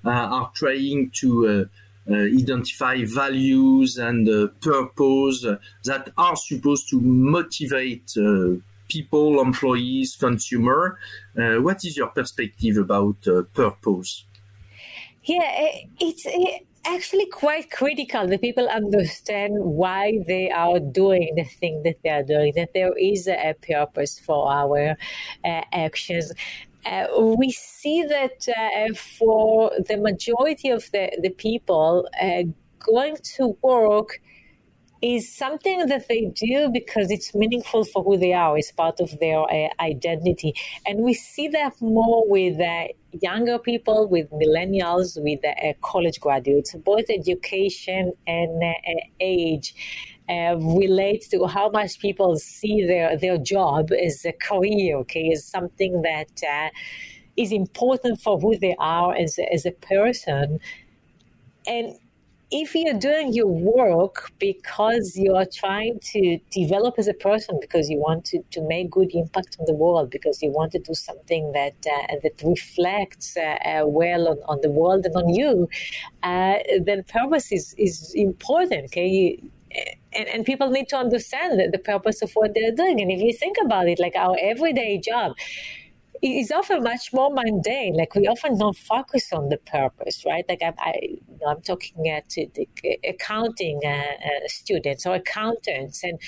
[0.06, 5.46] uh, are trying to uh, uh, identify values and uh, purpose
[5.86, 8.56] that are supposed to motivate uh,
[8.90, 11.00] people, employees, consumer.
[11.36, 13.16] what is your perspective about
[13.54, 14.26] purpose?
[15.24, 16.28] Yeah, it's
[16.86, 22.24] actually quite critical that people understand why they are doing the thing that they are
[22.24, 24.96] doing, that there is a purpose for our
[25.46, 26.32] uh, actions.
[26.86, 32.44] Uh, we see that uh, for the majority of the, the people, uh,
[32.80, 34.20] going to work
[35.04, 39.20] is something that they do because it's meaningful for who they are, it's part of
[39.20, 40.54] their uh, identity.
[40.88, 42.88] And we see that more with uh,
[43.22, 48.64] younger people, with millennials, with uh, college graduates, both education and
[49.20, 49.76] age
[50.30, 55.46] uh, relates to how much people see their, their job as a career, okay, as
[55.46, 56.70] something that uh,
[57.36, 60.60] is important for who they are as, as a person.
[61.68, 61.98] And
[62.54, 67.98] if you're doing your work because you're trying to develop as a person, because you
[67.98, 71.52] want to, to make good impact on the world, because you want to do something
[71.54, 75.68] that uh, that reflects uh, uh, well on, on the world and on you,
[76.22, 78.86] uh, then purpose is, is important.
[78.86, 79.52] Okay, you,
[80.14, 83.02] and, and people need to understand the purpose of what they're doing.
[83.02, 85.34] And if you think about it, like our everyday job,
[86.24, 87.96] is often much more mundane.
[87.96, 90.46] Like we often don't focus on the purpose, right?
[90.48, 92.68] Like I, I you know, I'm talking at the
[93.08, 96.20] accounting uh, uh, students or accountants, and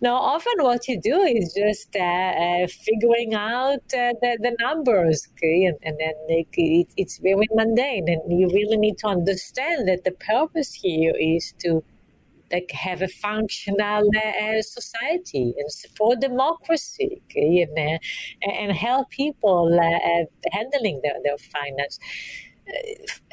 [0.00, 5.28] now often what you do is just uh, uh figuring out uh, the, the numbers,
[5.32, 10.04] okay, and, and then it, it's very mundane, and you really need to understand that
[10.04, 11.82] the purpose here is to
[12.52, 17.98] like have a functional uh, society and support democracy and, uh,
[18.50, 21.98] and help people uh, handling their, their finance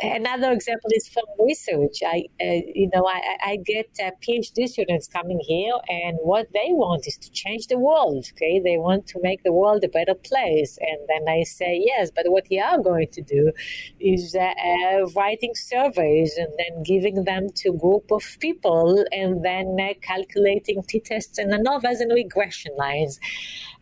[0.02, 2.00] another example is from research.
[2.06, 6.70] I, uh, you know, I, I get uh, PhD students coming here, and what they
[6.70, 8.26] want is to change the world.
[8.34, 12.12] Okay, they want to make the world a better place, and then I say yes,
[12.13, 13.52] but what you are going to do
[14.00, 19.78] is uh, uh writing surveys and then giving them to group of people, and then
[19.80, 23.20] uh, calculating t-tests and ANOVAs and regression lines.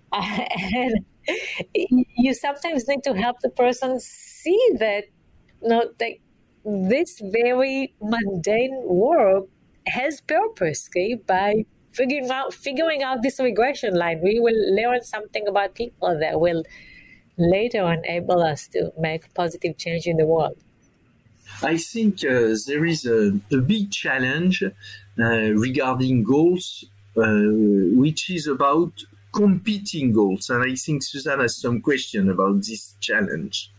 [0.13, 1.05] and
[2.17, 5.03] you sometimes need to help the person see that
[5.61, 6.21] no, like
[6.65, 9.45] this very mundane work
[9.87, 11.15] has purpose, okay?
[11.15, 16.39] By figuring out figuring out this regression line, we will learn something about people that
[16.39, 16.63] will
[17.37, 20.57] later enable us to make positive change in the world.
[21.63, 25.23] I think uh, there is a, a big challenge uh,
[25.67, 27.23] regarding goals, uh,
[27.95, 28.91] which is about
[29.31, 30.49] competing goals.
[30.49, 33.71] And I think Susan has some question about this challenge.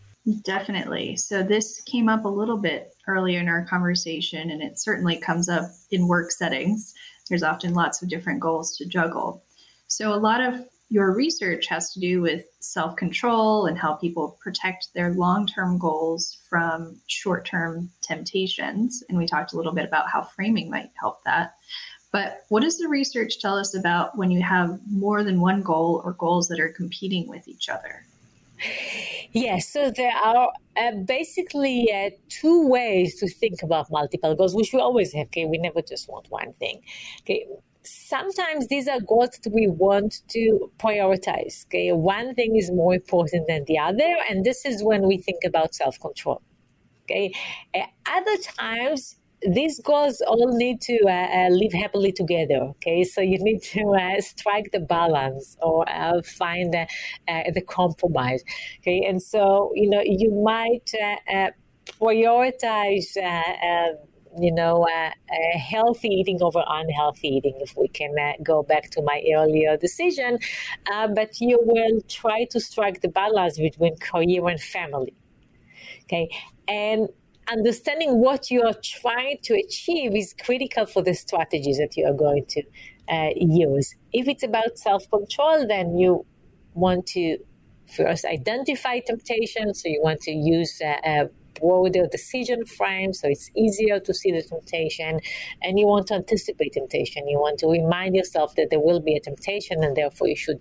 [0.43, 1.15] Definitely.
[1.15, 5.49] So this came up a little bit earlier in our conversation, and it certainly comes
[5.49, 6.93] up in work settings.
[7.29, 9.43] There's often lots of different goals to juggle.
[9.87, 14.37] So a lot of your research has to do with self control and how people
[14.41, 19.03] protect their long term goals from short term temptations.
[19.07, 21.53] And we talked a little bit about how framing might help that.
[22.11, 26.01] But what does the research tell us about when you have more than one goal
[26.03, 28.05] or goals that are competing with each other?
[29.31, 34.73] Yes, so there are uh, basically uh, two ways to think about multiple goals, which
[34.73, 35.27] we always have.
[35.27, 36.81] Okay, we never just want one thing.
[37.21, 37.45] Okay,
[37.83, 41.65] sometimes these are goals that we want to prioritize.
[41.67, 45.43] Okay, one thing is more important than the other, and this is when we think
[45.45, 46.41] about self control.
[47.03, 47.33] Okay,
[47.75, 49.15] uh, other times
[49.47, 52.71] these goals all need to uh, uh, live happily together.
[52.71, 56.85] Okay, so you need to uh, strike the balance or uh, find uh,
[57.53, 58.43] the compromise.
[58.79, 61.51] Okay, and so you know you might uh,
[62.01, 63.15] prioritize.
[64.39, 64.87] you know,
[65.57, 68.13] healthy eating over unhealthy eating, if we can
[68.43, 70.37] go back to my earlier decision.
[71.15, 75.15] but you will try to strike the balance between career and family.
[76.03, 76.29] Okay.
[76.67, 77.09] And
[77.51, 82.13] understanding what you are trying to achieve is critical for the strategies that you are
[82.13, 82.63] going to
[83.09, 83.95] uh, use.
[84.13, 86.25] If it's about self control, then you
[86.73, 87.37] want to
[87.95, 89.73] first identify temptation.
[89.73, 91.29] So you want to use a, a
[91.59, 95.19] broader decision frame so it's easier to see the temptation
[95.61, 99.15] and you want to anticipate temptation you want to remind yourself that there will be
[99.15, 100.59] a temptation and therefore you should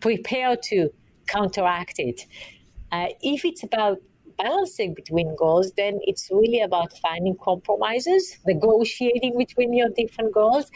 [0.00, 0.88] prepare to
[1.26, 2.26] counteract it
[2.92, 3.98] uh, if it's about
[4.42, 10.66] balancing between goals, then it's really about finding compromises, negotiating between your different goals,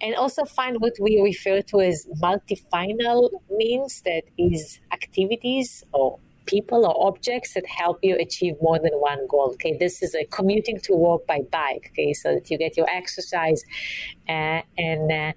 [0.00, 6.86] and also find what we refer to as multi-final means that is activities or people
[6.86, 9.50] or objects that help you achieve more than one goal.
[9.54, 11.90] Okay, this is a commuting to work by bike.
[11.90, 13.62] Okay, so that you get your exercise
[14.28, 15.32] uh, and uh,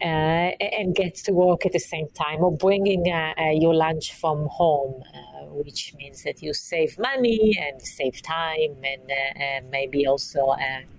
[0.00, 4.12] uh, and get to work at the same time, or bringing uh, uh, your lunch
[4.14, 10.06] from home, uh, which means that you save money and save time, and, and maybe
[10.06, 10.54] also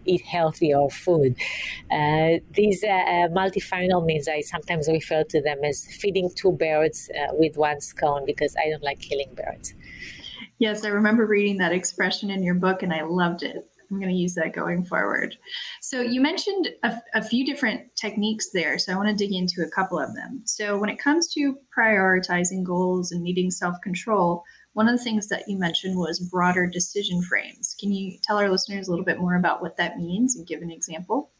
[0.05, 1.35] eat healthier food.
[2.51, 2.83] these
[3.31, 8.55] multi-final means I sometimes refer to them as feeding two birds with one scone because
[8.55, 9.73] I don't like killing birds.
[10.57, 13.69] Yes, I remember reading that expression in your book and I loved it.
[13.89, 15.37] I'm going to use that going forward.
[15.81, 18.79] So you mentioned a, a, few different techniques there.
[18.79, 20.41] So I want to dig into a couple of them.
[20.45, 25.29] So when it comes to prioritizing goals and needing self control, one of the things
[25.29, 27.75] that you mentioned was broader decision frames.
[27.79, 30.61] Can you tell our listeners a little bit more about what that means and give
[30.61, 31.31] an example?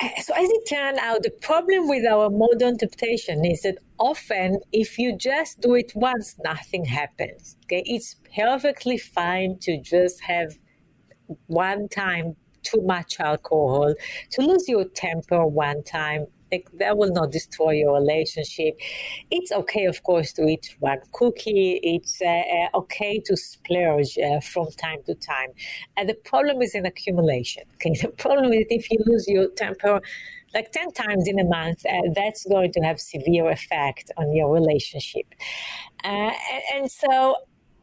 [0.00, 4.58] Uh, so as it turned out, the problem with our modern temptation is that often
[4.72, 7.56] if you just do it once, nothing happens.
[7.64, 10.54] Okay, it's perfectly fine to just have
[11.46, 13.94] one time too much alcohol,
[14.32, 18.76] to lose your temper one time, like, that will not destroy your relationship.
[19.30, 21.78] It's okay, of course, to eat one cookie.
[21.82, 22.26] It's uh,
[22.74, 25.50] uh, okay to splurge uh, from time to time.
[25.96, 27.62] And the problem is in accumulation.
[27.74, 30.00] Okay, the problem is if you lose your temper
[30.52, 34.52] like 10 times in a month, uh, that's going to have severe effect on your
[34.52, 35.26] relationship.
[36.02, 37.36] Uh, and, and so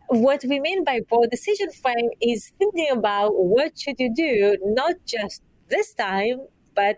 [0.08, 4.96] what we mean by broad decision frame is thinking about what should you do, not
[5.06, 6.40] just this time,
[6.76, 6.98] but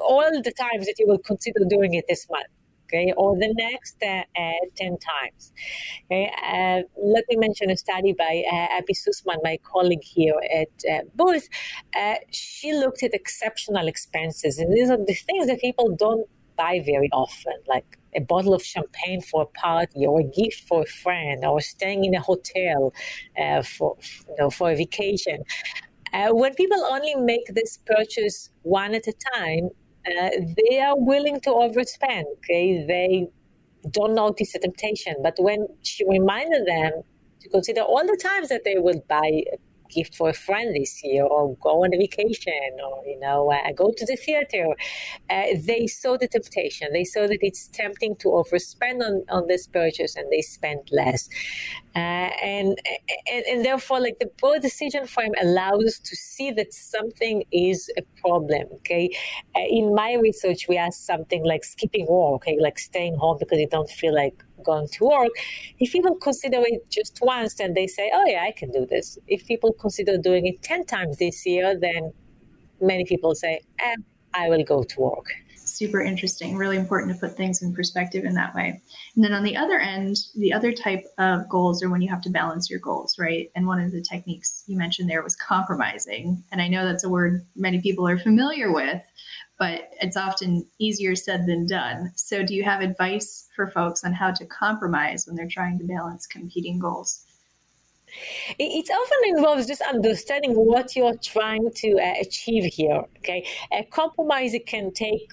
[0.00, 2.46] all the times that you will consider doing it this month.
[2.84, 5.52] Okay, or the next uh, uh, 10 times.
[6.06, 10.68] Okay, uh, let me mention a study by uh, Abby Sussman, my colleague here at
[10.90, 11.50] uh, Booth.
[11.94, 16.26] Uh, she looked at exceptional expenses, and these are the things that people don't
[16.58, 20.82] buy very often, like a bottle of champagne for a party or a gift for
[20.82, 22.92] a friend or staying in a hotel
[23.42, 23.96] uh, for,
[24.28, 25.38] you know, for a vacation.
[26.12, 29.70] Uh, when people only make this purchase one at a time,
[30.06, 32.24] uh, they are willing to overspend.
[32.38, 33.28] Okay, they
[33.90, 35.14] don't notice the temptation.
[35.22, 36.92] But when she reminded them
[37.40, 39.44] to consider all the times that they will buy
[39.88, 43.72] gift for a friend this year or go on a vacation or you know uh,
[43.72, 44.74] go to the theater.
[45.30, 46.88] Uh, they saw the temptation.
[46.92, 51.28] They saw that it's tempting to overspend on, on this purchase and they spent less.
[51.96, 52.78] Uh, and,
[53.32, 57.90] and and therefore like the broad decision frame allows us to see that something is
[57.96, 59.10] a problem okay?
[59.56, 62.56] Uh, in my research we asked something like skipping work okay?
[62.60, 65.32] Like staying home because you don't feel like going to work.
[65.78, 69.18] If people consider it just once, then they say, oh, yeah, I can do this.
[69.26, 72.12] If people consider doing it 10 times this year, then
[72.80, 73.96] many people say, eh,
[74.34, 75.26] I will go to work.
[75.56, 76.56] Super interesting.
[76.56, 78.80] Really important to put things in perspective in that way.
[79.14, 82.22] And then on the other end, the other type of goals are when you have
[82.22, 83.50] to balance your goals, right?
[83.54, 86.42] And one of the techniques you mentioned there was compromising.
[86.50, 89.02] And I know that's a word many people are familiar with,
[89.58, 92.12] but it's often easier said than done.
[92.14, 95.84] So, do you have advice for folks on how to compromise when they're trying to
[95.84, 97.24] balance competing goals?
[98.58, 103.02] It often involves just understanding what you're trying to uh, achieve here.
[103.18, 105.30] Okay, a compromise can take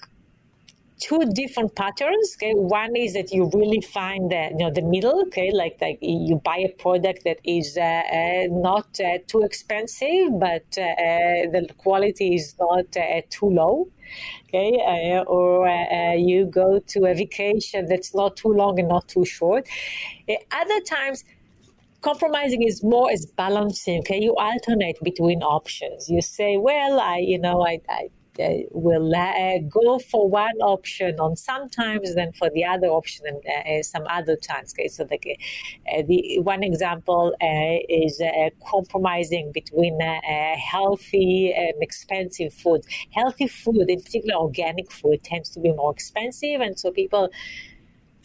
[1.00, 2.36] two different patterns.
[2.36, 5.20] Okay, one is that you really find the you know the middle.
[5.26, 10.38] Okay, like like you buy a product that is uh, uh, not uh, too expensive,
[10.38, 13.88] but uh, uh, the quality is not uh, too low.
[14.48, 15.68] Okay, or
[16.16, 19.66] you go to a vacation that's not too long and not too short.
[20.52, 21.24] other times
[22.02, 27.38] compromising is more as balancing okay you alternate between options you say well i you
[27.38, 28.08] know i, I
[28.40, 33.24] uh, will uh, go for one option on some sometimes, then for the other option
[33.26, 34.74] uh, some other times.
[34.74, 35.18] Okay, so the,
[36.06, 37.34] the one example
[37.88, 38.22] is
[38.68, 39.98] compromising between
[40.72, 42.82] healthy and expensive food.
[43.10, 47.30] Healthy food, in particular organic food, tends to be more expensive, and so people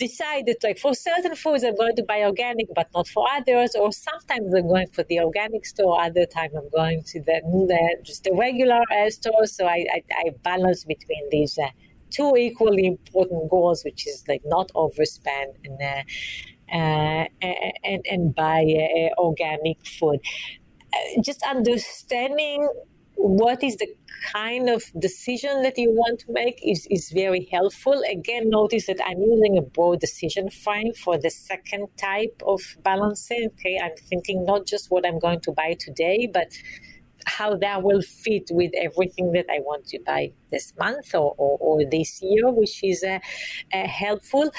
[0.01, 3.75] decided like for certain foods I'm going to buy organic, but not for others.
[3.75, 7.37] Or sometimes I'm going for the organic store, other time I'm going to the,
[7.71, 9.45] the just the regular uh, store.
[9.45, 11.69] So I, I, I, balance between these uh,
[12.09, 16.03] two equally important goals, which is like not overspend and uh,
[16.77, 17.25] uh,
[17.91, 20.19] and and buy uh, organic food.
[20.93, 22.67] Uh, just understanding
[23.21, 23.87] what is the
[24.33, 28.01] kind of decision that you want to make is, is very helpful.
[28.09, 33.49] Again, notice that I'm using a broad decision frame for the second type of balancing.
[33.53, 36.51] Okay, I'm thinking not just what I'm going to buy today, but
[37.27, 41.57] how that will fit with everything that I want to buy this month or, or,
[41.59, 43.19] or this year, which is uh,
[43.71, 44.51] uh, helpful.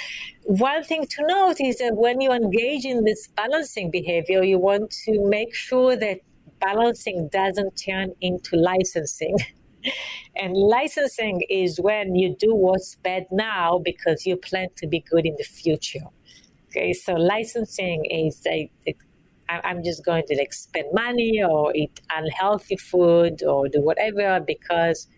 [0.45, 4.93] One thing to note is that when you engage in this balancing behavior, you want
[5.07, 6.21] to make sure that
[6.63, 9.37] balancing doesn't turn into licensing.
[10.37, 15.27] and licensing is when you do what's bad now because you plan to be good
[15.27, 16.07] in the future.
[16.69, 18.43] Okay, so licensing is
[19.49, 25.09] I'm just going to like spend money or eat unhealthy food or do whatever because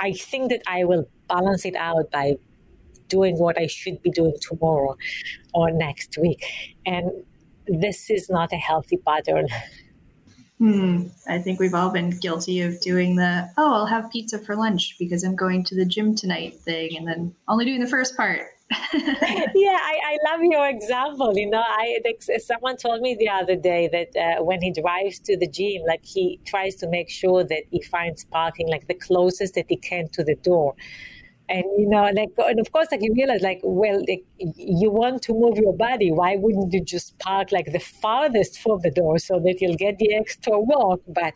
[0.00, 2.36] I think that I will balance it out by
[3.08, 4.96] doing what I should be doing tomorrow
[5.54, 6.44] or next week.
[6.84, 7.10] And
[7.66, 9.46] this is not a healthy pattern.
[10.58, 11.04] Hmm.
[11.28, 14.96] I think we've all been guilty of doing the, oh, I'll have pizza for lunch
[14.98, 18.42] because I'm going to the gym tonight thing and then only doing the first part
[18.92, 21.32] yeah, I, I, love your example.
[21.34, 21.98] You know, I
[22.36, 26.04] someone told me the other day that uh, when he drives to the gym, like
[26.04, 30.08] he tries to make sure that he finds parking like the closest that he can
[30.10, 30.74] to the door.
[31.48, 35.22] And you know, like, and of course, like you realize, like, well, like, you want
[35.22, 36.12] to move your body.
[36.12, 39.98] Why wouldn't you just park like the farthest from the door so that you'll get
[39.98, 41.00] the extra walk?
[41.08, 41.34] But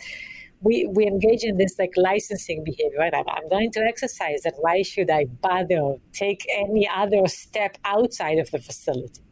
[0.61, 3.15] we, we engage in this like licensing behavior, right?
[3.15, 8.39] I'm, I'm going to exercise, and why should I bother take any other step outside
[8.39, 9.23] of the facility?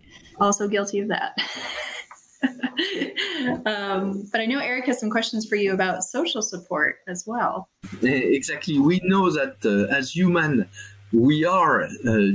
[0.41, 1.37] Also guilty of that.
[3.67, 7.69] um, but I know Eric has some questions for you about social support as well.
[8.03, 8.79] Eh, exactly.
[8.79, 10.69] We know that uh, as human,
[11.13, 11.89] we are uh,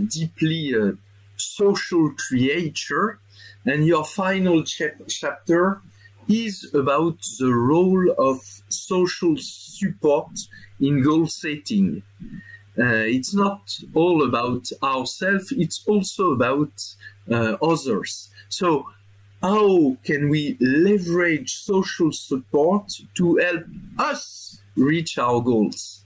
[0.08, 0.92] deeply uh,
[1.38, 3.20] social creature.
[3.66, 5.82] And your final ch- chapter
[6.28, 10.32] is about the role of social support
[10.80, 12.04] in goal setting.
[12.78, 16.74] Uh, it's not all about ourselves, it's also about
[17.32, 18.30] uh, others.
[18.50, 18.90] So,
[19.46, 23.64] how can we leverage social support to help
[24.00, 26.04] us reach our goals?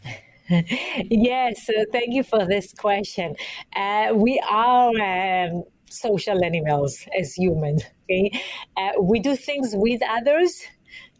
[0.49, 3.35] yes, uh, thank you for this question.
[3.73, 7.83] Uh, we are um, social animals as humans.
[8.03, 8.29] Okay,
[8.75, 10.61] uh, we do things with others.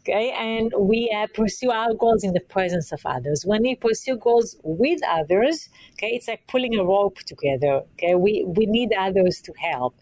[0.00, 3.46] Okay, and we uh, pursue our goals in the presence of others.
[3.46, 7.82] When we pursue goals with others, okay, it's like pulling a rope together.
[7.94, 9.94] Okay, we we need others to help.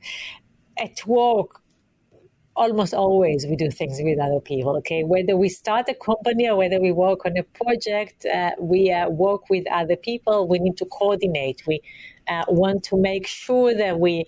[0.77, 1.61] At work,
[2.63, 6.57] almost always we do things with other people okay whether we start a company or
[6.57, 10.77] whether we work on a project uh, we uh, work with other people we need
[10.77, 11.81] to coordinate we
[12.29, 14.27] uh, want to make sure that we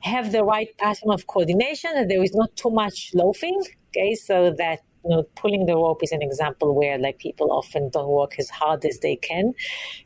[0.00, 3.60] have the right pattern of coordination, that there is not too much loafing.
[3.88, 7.88] Okay, so that you know, pulling the rope is an example where like people often
[7.90, 9.54] don't work as hard as they can.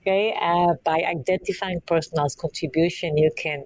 [0.01, 3.65] Okay, uh, by identifying personal's contribution, you can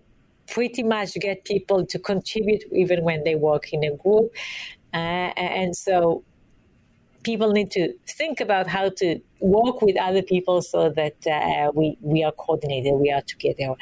[0.49, 4.33] pretty much get people to contribute even when they work in a group.
[4.95, 6.25] Uh, and so
[7.27, 11.99] people need to think about how to work with other people so that uh, we,
[12.01, 13.75] we are coordinated, we are together.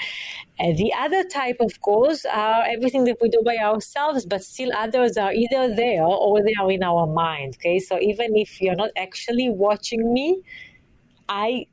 [0.59, 4.71] Uh, the other type of goals are everything that we do by ourselves, but still
[4.75, 7.57] others are either there or they are in our mind.
[7.59, 10.41] Okay, so even if you're not actually watching me,
[11.29, 11.67] I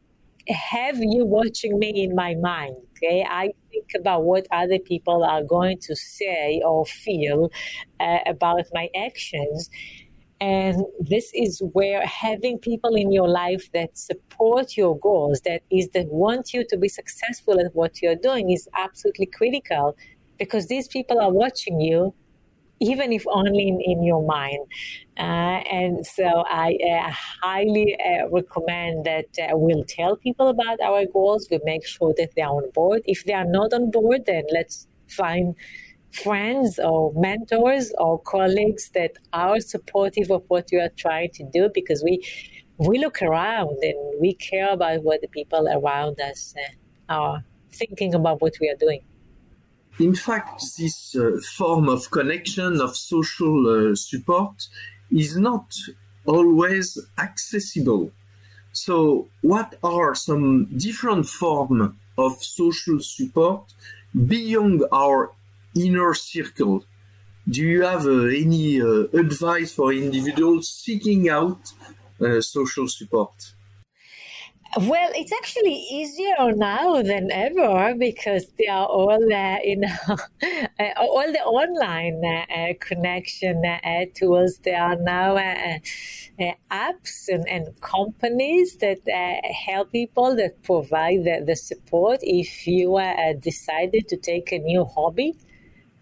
[0.50, 2.76] have you watching me in my mind.
[2.98, 7.52] Okay, I think about what other people are going to say or feel
[8.00, 9.70] uh, about my actions.
[10.40, 15.90] And this is where having people in your life that support your goals, that is
[15.90, 19.96] that want you to be successful at what you're doing is absolutely critical
[20.40, 22.16] because these people are watching you
[22.82, 24.66] even if only in, in your mind.
[25.18, 27.12] Uh, and so I uh,
[27.44, 31.48] highly uh, recommend that uh, we'll tell people about our goals.
[31.52, 33.04] We make sure that they are on board.
[33.06, 35.56] If they are not on board, then let's find
[36.12, 41.70] friends or mentors or colleagues that are supportive of what you are trying to do
[41.74, 42.20] because we
[42.78, 48.16] we look around and we care about what the people around us uh, are thinking
[48.16, 49.02] about what we are doing.
[50.08, 54.68] In fact, this uh, form of connection of social uh, support
[55.12, 55.68] is not
[56.26, 56.88] always
[57.18, 58.12] accessible.
[58.74, 60.45] So, what are some
[60.86, 63.64] different forms of social support
[64.14, 65.32] beyond our
[65.76, 66.84] inner circle.
[67.49, 71.74] Do you have uh, any uh, advice for individuals seeking out
[72.20, 73.54] uh, social support?
[74.78, 80.94] Well, it's actually easier now than ever because they are all, uh, you know, uh,
[80.98, 84.60] all the online uh, uh connection uh, tools.
[84.64, 85.80] There are now uh,
[86.72, 89.00] apps and, and, companies that
[89.68, 92.98] help people that provide the, the support if you
[93.42, 95.36] decided to take a new hobby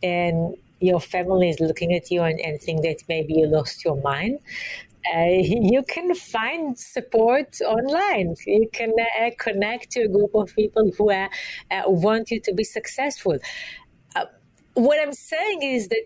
[0.04, 4.00] and your family is looking at you and, and think that maybe you lost your
[4.02, 8.36] mind uh, you can find support online.
[8.45, 11.28] You can uh, connect to a group of people who uh,
[11.72, 13.38] uh want you to be successful.
[14.16, 14.26] Uh,
[14.74, 16.05] what I'm saying is that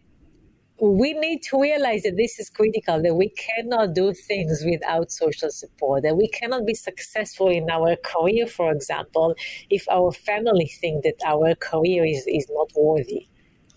[0.81, 5.49] we need to realize that this is critical, that we cannot do things without social
[5.49, 9.35] support, that we cannot be successful in our career, for example,
[9.69, 13.27] if our family think that our career is, is not worthy.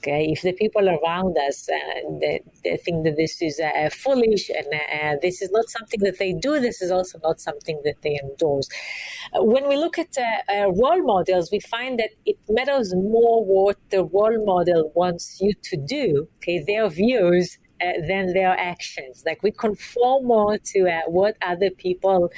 [0.07, 4.67] If the people around us uh, they, they, think that this is uh, foolish and
[4.67, 8.19] uh, this is not something that they do, this is also not something that they
[8.23, 8.69] endorse.
[9.33, 13.45] Uh, when we look at uh, uh, role models, we find that it matters more
[13.45, 16.29] what the role model wants you to do.
[16.37, 17.59] Okay, their views
[18.09, 19.23] than their actions.
[19.27, 22.31] Like we conform more to what other people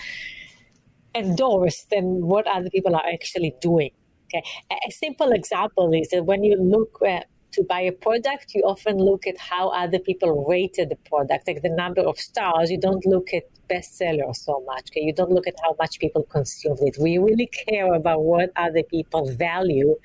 [1.14, 3.91] endorse than what other people are actually doing.
[4.29, 4.43] Okay.
[4.71, 8.99] A simple example is that when you look at to buy a product, you often
[8.99, 12.71] look at how other people rated the product, like the number of stars.
[12.71, 14.91] You don't look at bestseller so much.
[14.91, 15.01] Okay?
[15.01, 16.97] You don't look at how much people consume it.
[17.01, 19.97] We really care about what other people value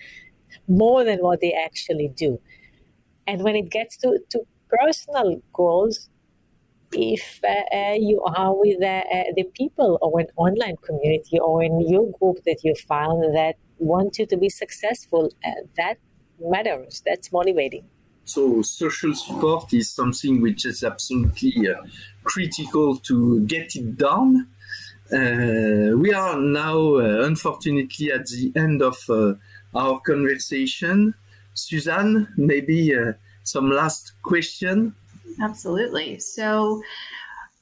[0.67, 2.39] more than what they actually do.
[3.27, 6.09] And when it gets to, to personal goals,
[6.91, 11.63] if uh, uh, you are with uh, uh the people or an online community or
[11.63, 15.97] in your group that you found that want you to be successful, uh, that
[16.39, 17.01] matters.
[17.05, 17.85] That's motivating.
[18.25, 21.81] So social support is something which is absolutely uh,
[22.23, 24.47] critical to get it done.
[25.11, 29.33] Uh, we are now, uh, unfortunately, at the end of uh,
[29.75, 31.13] our conversation.
[31.53, 33.13] Suzanne, maybe uh,
[33.43, 34.95] some last question.
[35.41, 36.19] Absolutely.
[36.19, 36.81] So,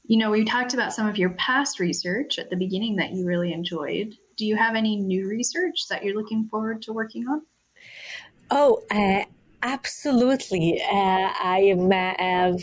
[0.05, 3.25] you know, we talked about some of your past research at the beginning that you
[3.25, 4.13] really enjoyed.
[4.37, 7.41] Do you have any new research that you're looking forward to working on?
[8.51, 9.23] Oh, uh,
[9.63, 10.81] absolutely.
[10.81, 11.91] Uh, I am.
[11.91, 12.57] Uh,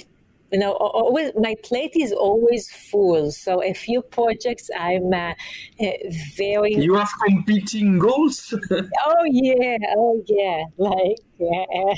[0.51, 3.31] you know, always my plate is always full.
[3.31, 5.35] So a few projects I'm uh,
[5.79, 5.91] uh,
[6.37, 6.73] very.
[6.75, 8.55] You have competing goals.
[8.71, 11.95] oh yeah, oh yeah, like yeah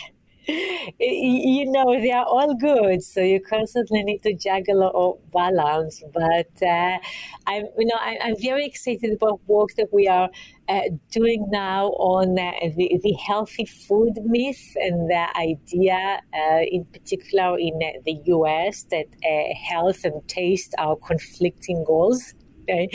[0.47, 3.03] you know, they are all good.
[3.03, 6.03] So you constantly need to juggle or balance.
[6.13, 6.99] But uh,
[7.47, 10.31] I'm, you know, I, am very excited about work that we are
[10.69, 16.85] uh, doing now on uh, the, the, healthy food myth and the idea, uh, in
[16.87, 22.35] particular in uh, the US, that uh, health and taste are conflicting goals.
[22.63, 22.89] Okay?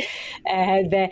[0.46, 1.10] the,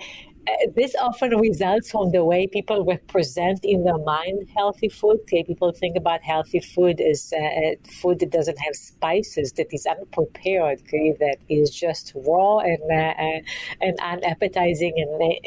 [0.75, 5.19] this often results from the way people represent in their mind healthy food.
[5.27, 10.81] People think about healthy food as uh, food that doesn't have spices, that is unprepared,
[11.19, 13.39] that is just raw and uh,
[13.81, 15.39] and unappetizing, and they,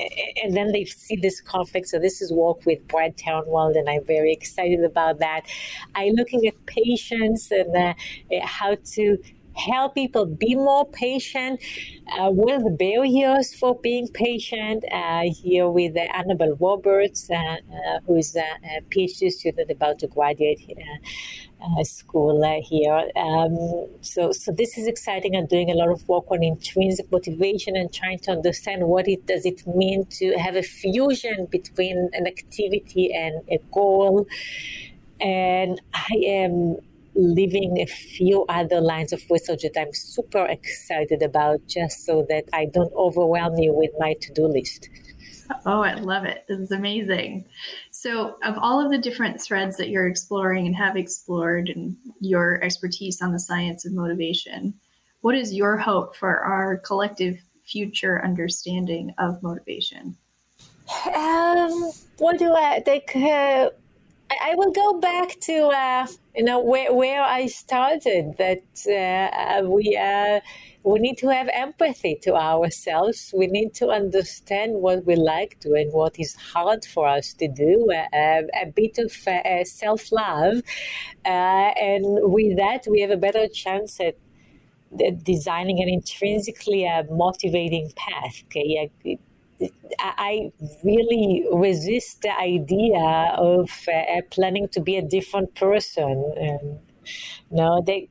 [0.42, 1.88] and then they see this conflict.
[1.88, 5.42] So this is work with Brad Turnwald, and I'm very excited about that.
[5.94, 7.94] I'm looking at patience and uh,
[8.44, 9.18] how to
[9.56, 11.60] help people be more patient.
[12.12, 14.84] Uh, the barriers for being patient?
[14.92, 18.44] Uh, here with uh, Annabelle Roberts, uh, uh, who is a,
[18.90, 20.60] PhD student about to graduate
[21.82, 23.10] school here.
[23.16, 25.34] Um, so, so this is exciting.
[25.34, 29.26] I'm doing a lot of work on intrinsic motivation and trying to understand what it
[29.26, 34.26] does it mean to have a fusion between an activity and a goal.
[35.20, 36.76] And I am
[37.16, 42.44] leaving a few other lines of research that I'm super excited about just so that
[42.52, 44.88] I don't overwhelm you with my to do list.
[45.64, 46.44] Oh, I love it.
[46.48, 47.44] This is amazing.
[47.90, 52.62] So, of all of the different threads that you're exploring and have explored, and your
[52.62, 54.74] expertise on the science of motivation,
[55.20, 60.16] what is your hope for our collective future understanding of motivation?
[61.14, 63.14] Um, what do I think?
[63.14, 63.70] Uh,
[64.30, 66.06] I will go back to uh,
[66.36, 68.36] you know where where I started.
[68.38, 70.40] That uh, we uh,
[70.84, 73.34] we need to have empathy to ourselves.
[73.36, 77.48] We need to understand what we like to and what is hard for us to
[77.48, 77.90] do.
[77.92, 80.62] Uh, a bit of uh, self love,
[81.24, 84.16] uh, and with that, we have a better chance at
[85.24, 88.42] designing an intrinsically motivating path.
[88.46, 88.90] Okay,
[89.98, 90.52] I
[90.84, 96.32] really resist the idea of uh, planning to be a different person.
[96.36, 96.78] And,
[97.50, 98.08] no, they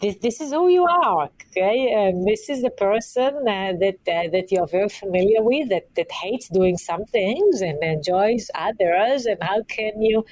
[0.00, 4.28] this, this is who you are okay and this is the person uh, that uh,
[4.30, 9.42] that you're very familiar with that that hates doing some things and enjoys others and
[9.42, 10.24] how can you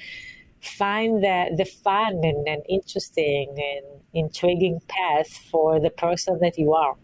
[0.61, 6.73] find the, the fun and, and interesting and intriguing path for the person that you
[6.73, 6.95] are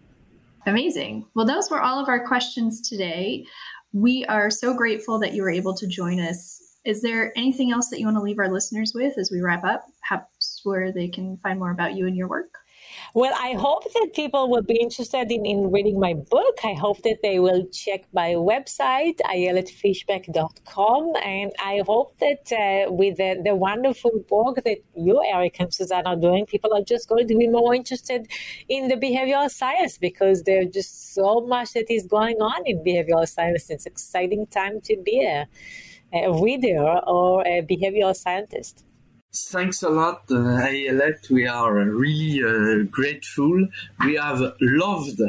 [0.66, 3.46] amazing well those were all of our questions today
[3.94, 7.90] we are so grateful that you were able to join us is there anything else
[7.90, 9.86] that you want to leave our listeners with as we wrap up?
[10.02, 12.58] Perhaps where they can find more about you and your work?
[13.14, 16.60] Well, I hope that people will be interested in, in reading my book.
[16.64, 21.14] I hope that they will check my website, ayeletfishbach.com.
[21.22, 26.08] And I hope that uh, with the, the wonderful work that you, Eric, and Suzanne
[26.08, 28.28] are doing, people are just going to be more interested
[28.70, 33.28] in the behavioral science because there's just so much that is going on in behavioral
[33.28, 33.70] science.
[33.70, 35.50] It's exciting time to be a,
[36.14, 38.86] a reader or a behavioral scientist.
[39.34, 41.30] Thanks a lot, uh.
[41.30, 43.66] We are really uh, grateful.
[44.04, 45.22] We have loved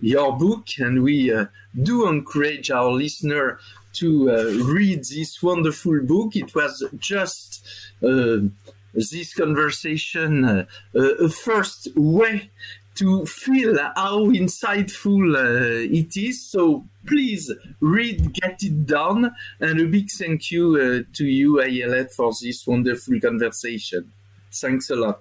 [0.00, 1.46] your book, and we uh,
[1.82, 3.58] do encourage our listener
[3.94, 6.36] to uh, read this wonderful book.
[6.36, 7.66] It was just
[8.00, 8.46] uh,
[8.94, 12.50] this conversation uh, first way
[12.98, 16.44] to feel how insightful uh, it is.
[16.44, 19.32] So please read, get it done.
[19.60, 24.12] And a big thank you uh, to you, Ayelet, for this wonderful conversation.
[24.52, 25.20] Thanks a lot.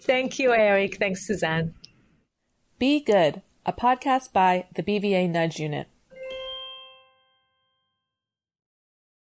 [0.00, 0.96] Thank you, Eric.
[0.96, 1.74] Thanks, Suzanne.
[2.78, 5.86] Be Good, a podcast by the BVA Nudge Unit.